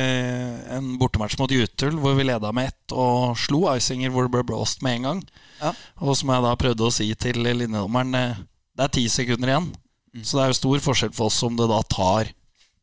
[0.78, 4.44] en bortematch mot Jutul, hvor vi leda med ett og slo icinger hvor det ble
[4.50, 5.24] blåst med en gang.
[5.62, 5.72] Ja.
[6.02, 8.14] Og som jeg da prøvde å si til linjedommeren,
[8.78, 9.68] det er ti sekunder igjen.
[10.14, 10.24] Mm.
[10.24, 12.30] Så det er jo stor forskjell for oss om det da tar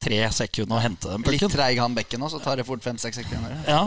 [0.06, 1.54] tre sekunder å hente den Litt pucken.
[1.56, 3.56] treig han bekken òg, så tar det fort fem-seks sekunder.
[3.66, 3.86] Ja.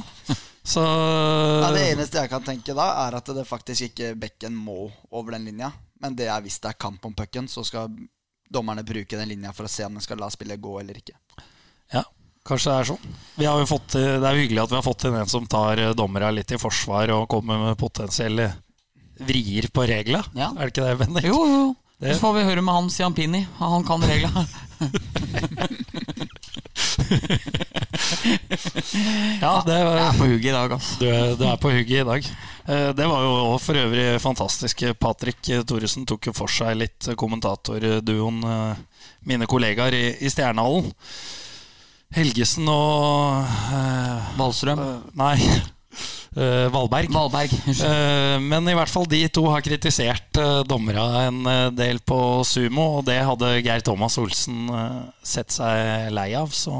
[0.68, 4.88] Så Nei, det eneste jeg kan tenke da, er at det faktisk ikke bekken må
[5.14, 5.70] over den linja.
[6.02, 7.92] Men det er hvis det er kamp om pucken, så skal
[8.50, 11.16] dommerne bruke den linja for å se om den skal la spillet gå eller ikke.
[11.94, 12.02] Ja,
[12.48, 13.16] kanskje det er sånn.
[13.38, 15.80] Vi har jo fått, det er hyggelig at vi har fått inn en som tar
[15.96, 18.50] dommerne litt i forsvar og kommer med potensielle
[19.28, 20.24] vrier på reglene.
[20.38, 20.50] Ja.
[20.56, 21.28] Er det ikke det, Bendik?
[21.30, 21.68] Jo, jo.
[22.00, 23.46] Det- Så får vi høre med han Siampini.
[23.58, 24.46] Han kan reglene.
[29.40, 30.98] Ja, det Jeg er på hugget i dag, altså.
[31.00, 32.28] du, er, du er på hugget i dag.
[32.68, 34.82] Eh, Det var jo for øvrig fantastisk.
[35.00, 38.76] Patrick Thoresen tok jo for seg litt kommentatorduoen eh,
[39.28, 40.90] mine kollegaer i, i Stjernehallen.
[42.14, 43.44] Helgesen og
[44.38, 44.78] Valstrøm?
[44.80, 45.36] Eh, Nei,
[46.38, 47.10] eh, Valberg.
[47.14, 47.52] Valberg.
[47.68, 52.18] Eh, Men i hvert fall de to har kritisert uh, dommerne en eh, del på
[52.46, 56.74] sumo, og det hadde Geir Thomas Olsen eh, sett seg lei av, så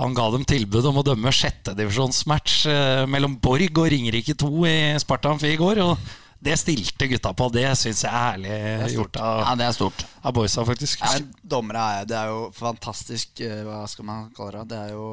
[0.00, 4.76] han ga dem tilbud om å dømme sjettedivisjonsmatch uh, mellom Borg og Ringerike 2 i
[5.02, 7.46] Sparta Amfi i går, og det stilte gutta på.
[7.54, 10.02] Det syns jeg er ærlig gjort av, Ja, det er stort.
[10.20, 11.00] av boysa, faktisk.
[11.00, 11.22] Ja,
[11.54, 14.66] dommere er, det er jo fantastisk eh, Hva skal man kalle det?
[14.74, 15.06] Det er jo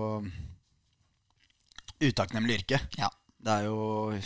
[2.10, 2.82] utakknemlig yrke.
[3.00, 3.08] Ja.
[3.42, 4.22] Det er jo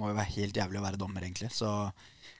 [0.00, 1.50] må jo være helt jævlig å være dommer, egentlig.
[1.54, 1.70] Så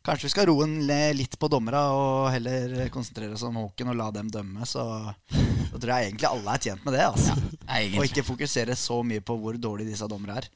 [0.05, 0.66] kanskje vi skal roe
[1.14, 4.66] litt på dommera og heller konsentrere oss om hockeyen og la dem dømme.
[4.66, 7.07] Så da tror jeg egentlig alle er tjent med det.
[7.07, 7.37] Altså.
[7.68, 10.51] Ja, og ikke fokusere så mye på hvor dårlig disse dommerne er.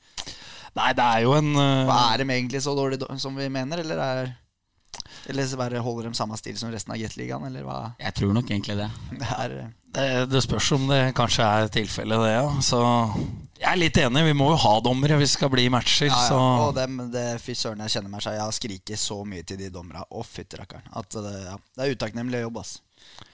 [0.76, 1.96] Nei, det er jo en uh...
[2.12, 4.28] Er de egentlig så dårlige som vi mener, eller er
[5.30, 7.94] Eller så bare holder de samme stil som resten av eller hva?
[7.98, 8.90] Jeg tror nok egentlig det.
[9.18, 9.56] Det er
[9.88, 12.48] det, det spørs om det kanskje er tilfellet, det, ja.
[12.60, 12.80] Så
[13.58, 14.22] jeg er litt enig.
[14.28, 16.08] Vi må jo ha dommere hvis det skal bli matcher.
[16.08, 16.40] Ja, ja.
[16.64, 18.38] Og dem, det, fy søren, jeg kjenner meg seg.
[18.38, 20.04] Jeg har skriket så mye til de dommerne.
[20.06, 20.86] Å, fytti rakkeren.
[21.10, 22.76] Det, ja, det er utakknemlig jobb, ass.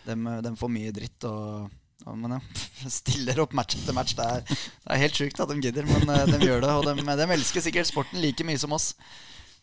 [0.06, 1.68] Dem, dem får mye dritt og,
[2.04, 2.40] og Men ja,
[3.00, 4.16] stiller opp match etter match.
[4.16, 6.72] Det er, det er helt sjukt at de gidder, men eh, de gjør det.
[6.72, 8.94] Og de, de elsker sikkert sporten like mye som oss.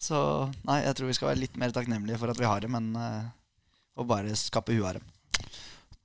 [0.01, 0.17] Så
[0.65, 2.93] nei, jeg tror vi skal være litt mer takknemlige for at vi har dem, enn
[2.97, 3.21] eh,
[3.97, 5.51] å bare skape huet av dem.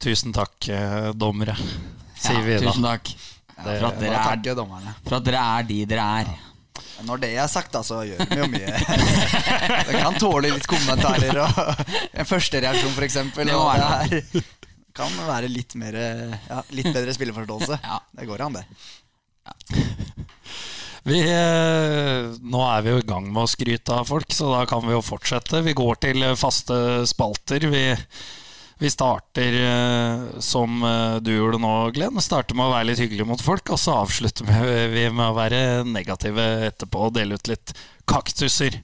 [0.03, 1.55] tusen takk, eh, dommere,
[2.21, 2.67] sier vi da.
[2.67, 3.15] tusen takk.
[3.57, 6.35] Det- For at, dere er, for at dere er de dere er.
[7.07, 8.73] Når det er sagt, da, så gjør vi jo mye.
[9.89, 11.83] Det kan tåle litt kommentarer og
[12.21, 13.19] en førstereaksjon, f.eks.
[13.37, 15.97] Det Det kan være litt, mer,
[16.49, 17.81] ja, litt bedre spilleforståelse.
[17.91, 17.99] Ja.
[18.17, 18.65] Det går an, det.
[21.07, 24.65] Vi, eh, nå er vi jo i gang med å skryte av folk, så da
[24.67, 25.61] kan vi jo fortsette.
[25.63, 27.69] Vi går til faste spalter.
[27.71, 27.85] Vi,
[28.79, 32.21] vi starter eh, som eh, du gjorde nå, Glenn.
[32.21, 35.61] Starter med å være litt hyggelig mot folk, og så avslutter vi- med å være
[35.89, 37.73] negative etterpå og dele ut litt
[38.07, 38.83] kaktuser.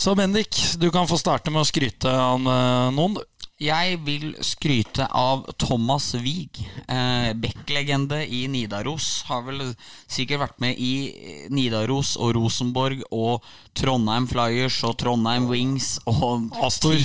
[0.00, 3.18] Så Bendik, du kan få starte med å skryte av eh, noen.
[3.20, 3.26] du.
[3.60, 6.62] Jeg vil skryte av Thomas Wiig.
[6.88, 9.26] Eh, Beck-legende i Nidaros.
[9.28, 9.74] Har vel
[10.08, 13.44] sikkert vært med i Nidaros og Rosenborg og
[13.76, 16.96] Trondheim Flyers og Trondheim Wings og Astor.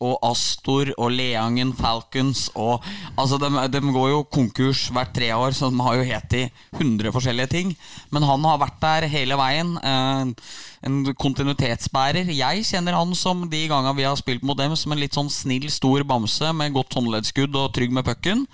[0.00, 2.84] Og Astor og Leangen Falcons og
[3.18, 6.42] Altså, de, de går jo konkurs hvert tre år, så de har jo het i
[6.76, 7.74] 100 forskjellige ting.
[8.12, 9.74] Men han har vært der hele veien.
[9.76, 10.50] Eh,
[10.88, 12.32] en kontinuitetsbærer.
[12.32, 15.28] Jeg kjenner han som de gangene vi har spilt mot dem, som en litt sånn
[15.32, 18.46] snill, stor bamse med godt håndleddskudd og trygg med pucken.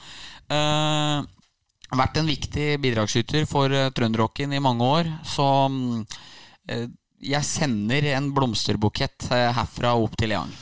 [0.50, 1.22] Eh,
[1.94, 5.10] vært en viktig bidragsyter for uh, trønderrocken i mange år.
[5.26, 6.06] Så mm,
[6.72, 6.88] eh,
[7.26, 10.52] jeg sender en blomsterbukett eh, herfra opp til Leangen.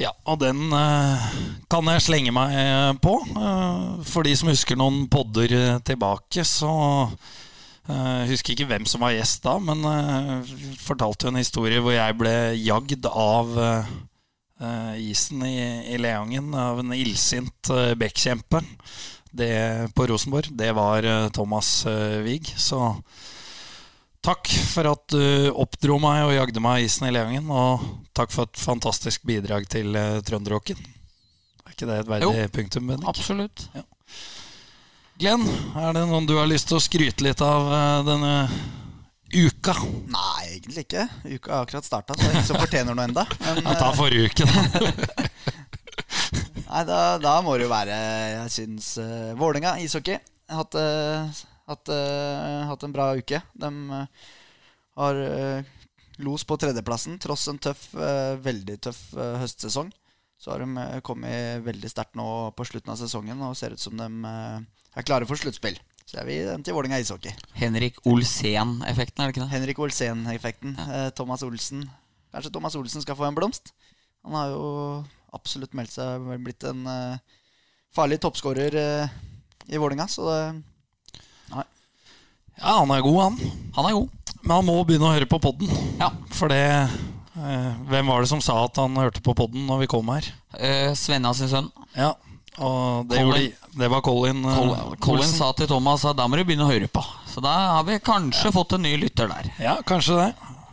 [0.00, 1.24] Ja, og den eh,
[1.70, 3.14] kan jeg slenge meg eh, på.
[3.36, 6.72] Eh, for de som husker noen podder eh, tilbake, så
[7.88, 11.96] eh, Husker ikke hvem som var gjest da, men eh, fortalte jo en historie hvor
[11.96, 13.58] jeg ble jagd av
[14.94, 15.56] isen i,
[15.90, 17.66] i Leangen av en illsint
[17.98, 18.60] Beck-kjempe
[19.34, 19.48] Det
[19.90, 20.52] på Rosenborg.
[20.54, 21.02] Det var
[21.34, 21.80] Thomas
[22.22, 22.46] Wiig.
[22.54, 22.78] Så
[24.22, 27.82] Takk for at du oppdro meg og jagde meg av isen i levingen, Og
[28.14, 30.78] takk for et fantastisk bidrag til uh, trønderrocken.
[31.66, 32.46] Er ikke det et verdig Jo.
[32.54, 33.08] punktum, Bendik?
[33.10, 33.66] Absolutt.
[35.18, 35.42] Glenn,
[35.76, 38.32] er det noen du har lyst til å skryte litt av uh, denne
[39.32, 39.74] uka?
[40.12, 41.06] Nei, egentlig ikke.
[41.26, 43.26] Uka har akkurat starta, så det er ingen som fortjener noe enda.
[43.42, 45.26] Men, Ja, ta eh, forrige uke, da.
[46.72, 47.96] Nei, da, da må det jo være
[48.32, 51.42] Jeg syns uh, Vålerenga ishockey har hatt, eh,
[51.72, 53.42] hatt, uh, hatt en bra uke.
[53.58, 54.30] De uh,
[55.00, 55.64] har eh,
[56.22, 59.92] los på tredjeplassen tross en tøff, eh, veldig tøff eh, høstsesong.
[60.42, 63.82] Så har de eh, kommet veldig sterkt nå på slutten av sesongen og ser ut
[63.82, 64.58] som de eh,
[64.98, 65.78] er klare for sluttspill.
[66.04, 67.32] Så er vi den til Vålerenga ishockey.
[67.56, 69.52] Henrik Olsen-effekten, er det ikke det?
[69.54, 70.74] Henrik Olsen-effekten.
[70.82, 71.86] Eh, Thomas Olsen.
[72.34, 73.72] Kanskje Thomas Olsen skal få en blomst?
[74.26, 74.66] Han har jo
[75.32, 77.38] absolutt meldt seg blitt en eh,
[77.96, 79.16] farlig toppskårer eh,
[79.72, 80.44] i Vålinga, så det.
[82.60, 83.38] Ja, han er god, han.
[83.76, 84.08] Han er god.
[84.42, 85.70] Men han må begynne å høre på podden.
[86.00, 86.10] Ja.
[86.34, 89.88] For det eh, Hvem var det som sa at han hørte på podden når vi
[89.94, 90.26] kom her?
[90.58, 91.70] Eh, Svenna sin sønn.
[91.96, 92.12] Ja,
[92.58, 93.26] og det, Colin.
[93.26, 94.44] gjorde, de- det var Colin.
[94.44, 95.38] eh, Colin, Colin Olsen.
[95.38, 97.02] sa til Thomas at da må du begynne å høre på.
[97.32, 99.52] Så da har vi kanskje fått en ny lytter der.
[99.62, 100.30] Ja, kanskje det.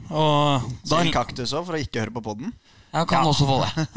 [0.09, 2.51] Og, da, en kaktus òg, for å ikke høre på podden.
[2.91, 3.87] Jeg kan også få det.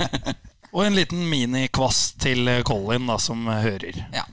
[0.72, 4.00] og en liten minikvass til eh, Colin, da, som hører.
[4.16, 4.24] Ja.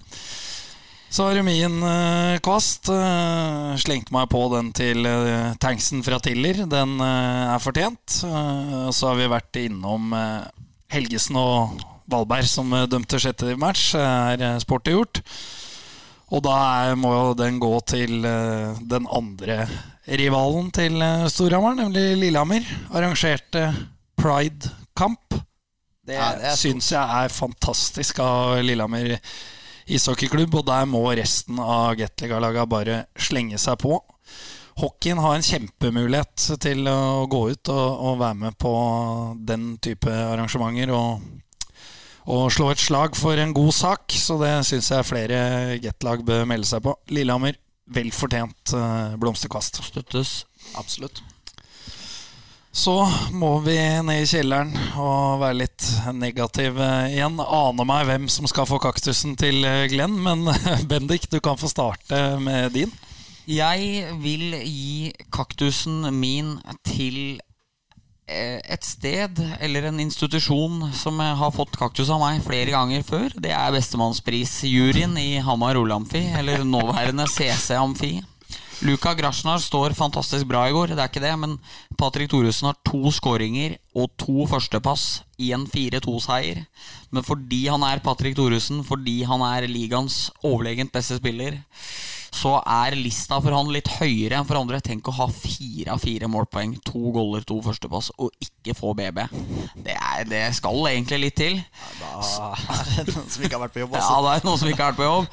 [1.09, 2.89] Så har min uh, kvast.
[2.91, 6.65] uh, slengte meg på den til uh, tanksen fra Tiller.
[6.69, 8.19] Den uh, er fortjent.
[8.27, 10.43] Uh, så har vi vært innom eh,
[10.93, 11.79] Helgesen og
[12.11, 13.89] Valberg som eh, dømte sjette match.
[13.99, 15.21] er eh, sporty gjort.
[16.31, 19.61] Og da må jo den gå til eh, den andre
[20.07, 22.67] rivalen til eh, Storhamar, nemlig Lillehammer.
[22.91, 23.69] Arrangerte
[24.19, 25.39] Pride-kamp.
[26.07, 29.17] Det, Ja, det syns jeg er fantastisk av Lillehammer
[29.87, 33.97] ishockeyklubb, og der må resten av Gateliga-laga bare slenge seg på.
[34.77, 38.73] Hockeyen har en kjempemulighet til å gå ut og, og være med på
[39.49, 41.23] den type arrangementer og,
[42.29, 45.39] og slå et slag for en god sak, så det syns jeg flere
[45.81, 46.93] Gat-lag bør melde seg på.
[47.09, 47.57] Lillehammer,
[47.95, 49.81] vel fortjent eh, blomsterkvast.
[49.87, 50.41] Støttes.
[50.77, 51.23] Absolutt.
[52.77, 52.93] Så
[53.33, 53.73] må vi
[54.05, 54.69] ned i kjelleren
[55.01, 57.39] og være litt negative igjen.
[57.41, 60.45] Aner meg hvem som skal få kaktusen til eh, Glenn, men
[60.91, 62.93] Bendik, du kan få starte med din.
[63.49, 66.53] Jeg vil gi kaktusen min
[66.85, 67.39] til
[68.29, 73.33] eh, et sted eller en institusjon som har fått kaktus av meg flere ganger før.
[73.41, 78.19] Det er Bestemannspris-juryen i Hamar Ole-amfi, eller nåværende CC Amfi.
[78.85, 81.55] Luka Grasjnar står fantastisk bra i går, det er ikke det, men
[81.97, 86.61] Patrick Thoresen har to skåringer og to førstepass i en 4-2-seier.
[87.09, 91.57] Men fordi han er Patrick Thoresen, fordi han er ligaens overlegent beste spiller,
[92.37, 94.77] så er lista for han litt høyere enn for andre.
[94.83, 99.23] Tenk å ha fire av fire målpoeng, to goller, to førstepass, og ikke få BB.
[99.87, 101.57] Det, er, det skal egentlig litt til.
[101.97, 102.19] Da
[102.77, 104.19] er det noen som ikke har vært på jobb Ja, også.
[104.27, 105.31] det er noen som ikke har vært på jobb.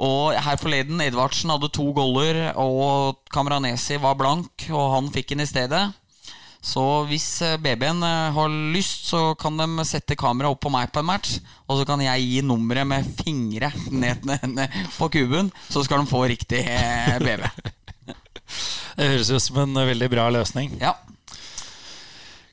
[0.00, 5.44] Og her forleden, Edvardsen hadde to goller, og Kamranesi var blank, og han fikk den
[5.44, 5.90] i stedet.
[6.60, 10.90] Så hvis babyen BB-en eh, har lyst, så kan de sette kamera opp på meg
[10.92, 11.38] på en match.
[11.68, 16.02] Og så kan jeg gi nummeret med fingre ned, ned, ned på kuben, så skal
[16.02, 17.48] de få riktig eh, BB.
[19.00, 20.74] Det høres ut som en veldig bra løsning.
[20.82, 20.96] Ja.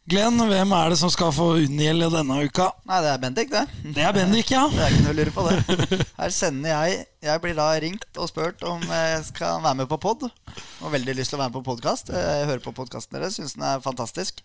[0.08, 2.70] Glenn, hvem er det som skal få unngjelde denne uka?
[2.88, 3.64] Nei, det er Bendik, det.
[3.98, 4.62] Det er Bendik, ja.
[4.72, 5.98] Det er ikke noe å lure på det.
[6.16, 9.98] Her sender jeg Jeg blir da ringt og spurt om jeg skal være med på
[10.06, 10.24] pod.
[10.80, 12.14] Har veldig lyst til å være med på podkast.
[12.16, 14.40] Jeg hører på podkasten deres, syns den er fantastisk.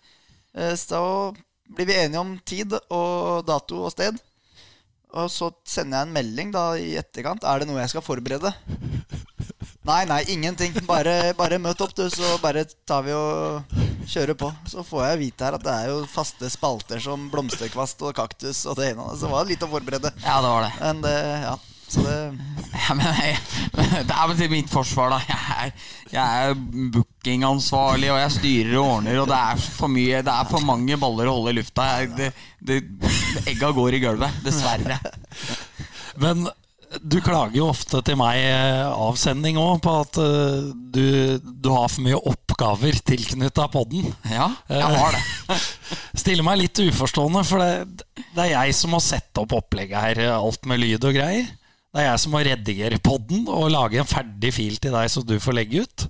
[0.57, 0.99] Eh, Så
[1.71, 4.19] blir vi enige om tid og dato og sted.
[5.15, 7.47] Og så sender jeg en melding da i etterkant.
[7.47, 8.51] Er det noe jeg skal forberede?
[9.87, 10.75] Nei, nei, ingenting.
[10.89, 13.79] Bare, bare møt opp, du, så bare tar vi og
[14.09, 14.49] kjører på.
[14.69, 18.65] Så får jeg vite her at det er jo faste spalter som blomsterkvast og kaktus
[18.69, 19.05] og det ene.
[19.13, 20.13] Så det var litt å forberede.
[20.23, 20.73] Ja, det var det.
[20.81, 21.55] Men det, ja.
[21.93, 22.17] Så det
[22.73, 23.35] Ja, men jeg,
[24.09, 25.19] det er vel til mitt forsvar, da.
[25.29, 26.55] Jeg er, jeg er
[26.95, 30.97] bookingansvarlig, og jeg styrer og ordner, og det er for mye Det er for mange
[30.99, 31.85] baller å holde i lufta.
[32.01, 32.81] Jeg, det, det,
[33.53, 34.41] egga går i gulvet.
[34.45, 34.99] Dessverre.
[36.23, 36.47] Men
[37.01, 41.05] du klager jo ofte til meg avsending av sending òg på at eh, du,
[41.41, 44.05] du har for mye oppgaver tilknytta podden.
[44.29, 45.59] Ja, jeg har det.
[46.23, 50.23] Stiller meg litt uforstående, for det, det er jeg som må sette opp opplegget her,
[50.35, 51.49] alt med lyd og greier.
[51.93, 55.25] Det er jeg som må redigere podden og lage en ferdig fil til deg som
[55.29, 56.07] du får legge ut.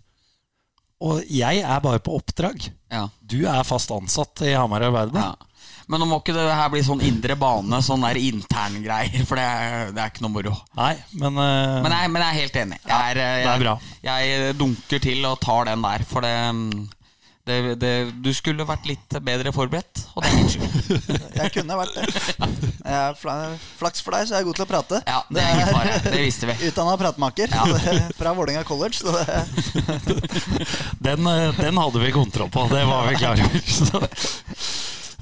[1.03, 2.69] Og jeg er bare på oppdrag.
[2.93, 3.07] Ja.
[3.19, 5.33] Du er fast ansatt i Hamar Arbeiderblad.
[5.35, 5.52] Ja.
[5.91, 9.43] Men nå må ikke det her bli sånn indre bane, sånn der interngreier, for det
[9.43, 10.55] er, det er ikke noe moro.
[10.79, 12.79] Nei, men, uh, Men jeg, men jeg er helt enig.
[12.87, 13.77] Jeg, er, eh, det er bra.
[14.05, 16.35] Jeg, jeg dunker til og tar den der, for det,
[17.43, 17.89] det, det
[18.23, 20.69] Du skulle vært litt bedre forberedt, og det er min skyld.
[21.41, 22.05] Jeg kunne vært det.
[22.37, 24.99] Jeg er fla- flaks for deg, så jeg er god til å prate.
[25.07, 25.97] Ja, det er ingen fare.
[26.05, 26.55] Det visste vi.
[26.69, 27.51] Utdanna pratemaker
[28.19, 29.01] fra Vålerenga college.
[29.01, 29.43] Så det,
[31.09, 34.09] Den, eh, den hadde vi kontroll på, det var vi klare over.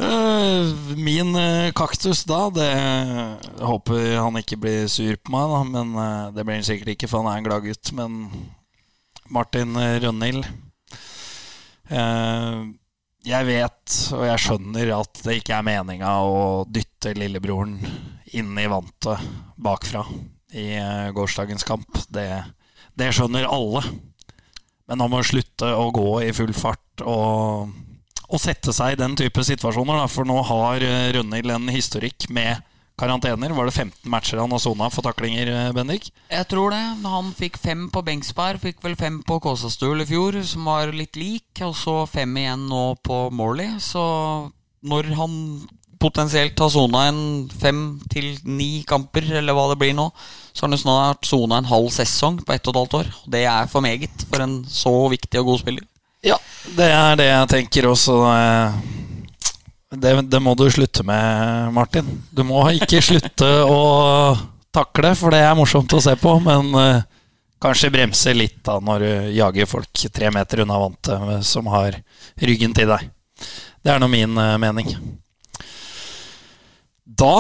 [0.02, 5.60] Eh, Min eh, kaktus da, det jeg håper han ikke blir sur på meg, da,
[5.76, 7.92] men eh, det blir han sikkert ikke, for han er en glad gutt.
[7.98, 8.22] Men
[9.32, 10.48] Martin Rønhild
[13.22, 17.78] Jeg vet, og jeg skjønner, at det ikke er meninga å dytte lillebroren
[18.34, 19.22] inn i vantet
[19.62, 20.02] bakfra
[20.56, 20.66] i
[21.14, 22.02] gårsdagens kamp.
[22.10, 22.26] Det,
[22.98, 23.84] det skjønner alle.
[24.90, 27.70] Men han må slutte å gå i full fart og,
[28.32, 30.02] og sette seg i den type situasjoner.
[30.02, 30.10] Da.
[30.12, 32.64] For nå har eh, Rønhild en historikk med
[33.02, 33.54] karantener.
[33.56, 36.12] Var det 15 matcher han har sona for taklinger, eh, Bendik?
[36.32, 36.82] Jeg tror det.
[37.04, 41.20] Han fikk fem på Bengsberg, fikk vel fem på Kåsastul i fjor, som var litt
[41.20, 43.76] lik, og så fem igjen nå på Morley.
[43.84, 44.02] Så
[44.82, 45.38] når han
[46.02, 47.24] potensielt har sona en
[47.62, 50.08] fem til ni kamper, eller hva det blir nå,
[50.52, 53.12] så har han snart sona en halv sesong på ett og et halvt år.
[53.36, 55.91] Det er for meget for en så viktig og god spiller.
[56.26, 56.38] Ja,
[56.78, 58.18] det er det jeg tenker også.
[58.30, 58.82] eh,
[59.92, 62.08] Det, det må du slutte med, Martin.
[62.32, 63.80] Du må ikke slutte å
[64.72, 66.36] takle, for det er morsomt å se på.
[66.46, 67.02] Men eh,
[67.62, 71.98] kanskje bremse litt da når du jager folk tre meter unna vantet eh, som har
[72.40, 73.10] ryggen til deg.
[73.82, 74.94] Det er nå min mening.
[77.12, 77.36] Da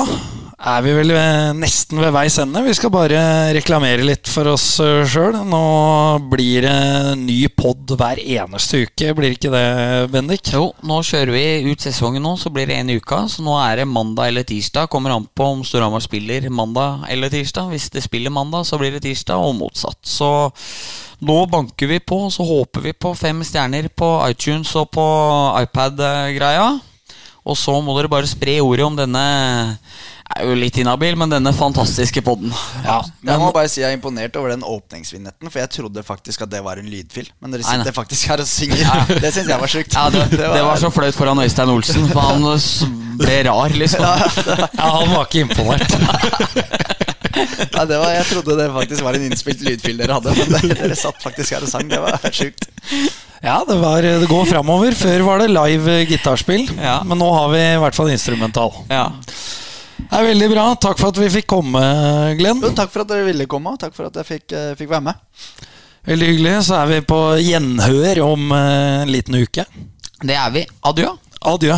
[0.61, 1.11] er vi vel
[1.57, 2.61] nesten ved veis ende.
[2.65, 3.22] Vi skal bare
[3.55, 4.65] reklamere litt for oss
[5.09, 5.38] sjøl.
[5.47, 5.61] Nå
[6.30, 9.63] blir det ny pod hver eneste uke, blir ikke det,
[10.13, 10.51] Bendik?
[10.53, 13.24] Jo, nå kjører vi ut sesongen nå, så blir det i uka.
[13.32, 14.91] Så nå er det mandag eller tirsdag.
[14.91, 17.72] Kommer an på om Storhamar spiller mandag eller tirsdag.
[17.72, 20.01] Hvis det spiller mandag, så blir det tirsdag, og motsatt.
[20.03, 20.30] Så
[21.26, 25.09] nå banker vi på, så håper vi på fem stjerner på iTunes og på
[25.63, 26.72] iPad-greia.
[27.42, 29.26] Og så må dere bare spre ordet om denne
[30.32, 32.54] er jo litt inhabil, men denne fantastiske podden.
[32.86, 36.46] Ja, jeg må bare si jeg er imponert over den åpningsvinnetten, for jeg trodde faktisk
[36.46, 37.28] at det var en lydfil.
[37.42, 37.82] Men dere Nei, nei.
[37.82, 38.86] sitter faktisk her og synger.
[39.24, 39.98] Det syns jeg var sjukt.
[39.98, 42.48] Ja, det, det var så flaut foran Øystein Olsen, for han
[43.20, 44.06] ble rar, liksom.
[44.80, 46.91] Ja, han var ikke imponert.
[47.76, 50.78] Ja, det var, jeg trodde det faktisk var en innspilt lydfil dere hadde, men dere,
[50.84, 51.88] dere satt faktisk her og sang.
[51.92, 52.68] Det var sjukt.
[53.42, 54.94] Ja, det, var, det går framover.
[54.98, 57.00] Før var det live gitarspill, Ja.
[57.08, 58.74] men nå har vi i hvert fall instrumental.
[58.92, 59.08] Ja.
[60.02, 60.66] Det er veldig bra.
[60.82, 61.82] Takk for at vi fikk komme,
[62.40, 62.62] Glenn.
[62.62, 64.92] Jo, takk for at dere ville komme, og takk for at jeg fikk, eh, fikk
[64.92, 65.28] være med.
[66.10, 66.56] Veldig hyggelig.
[66.68, 69.66] Så er vi på gjenhør om eh, en liten uke.
[70.22, 70.66] Det er vi.
[70.90, 71.14] Adjø.
[71.54, 71.78] Adjø.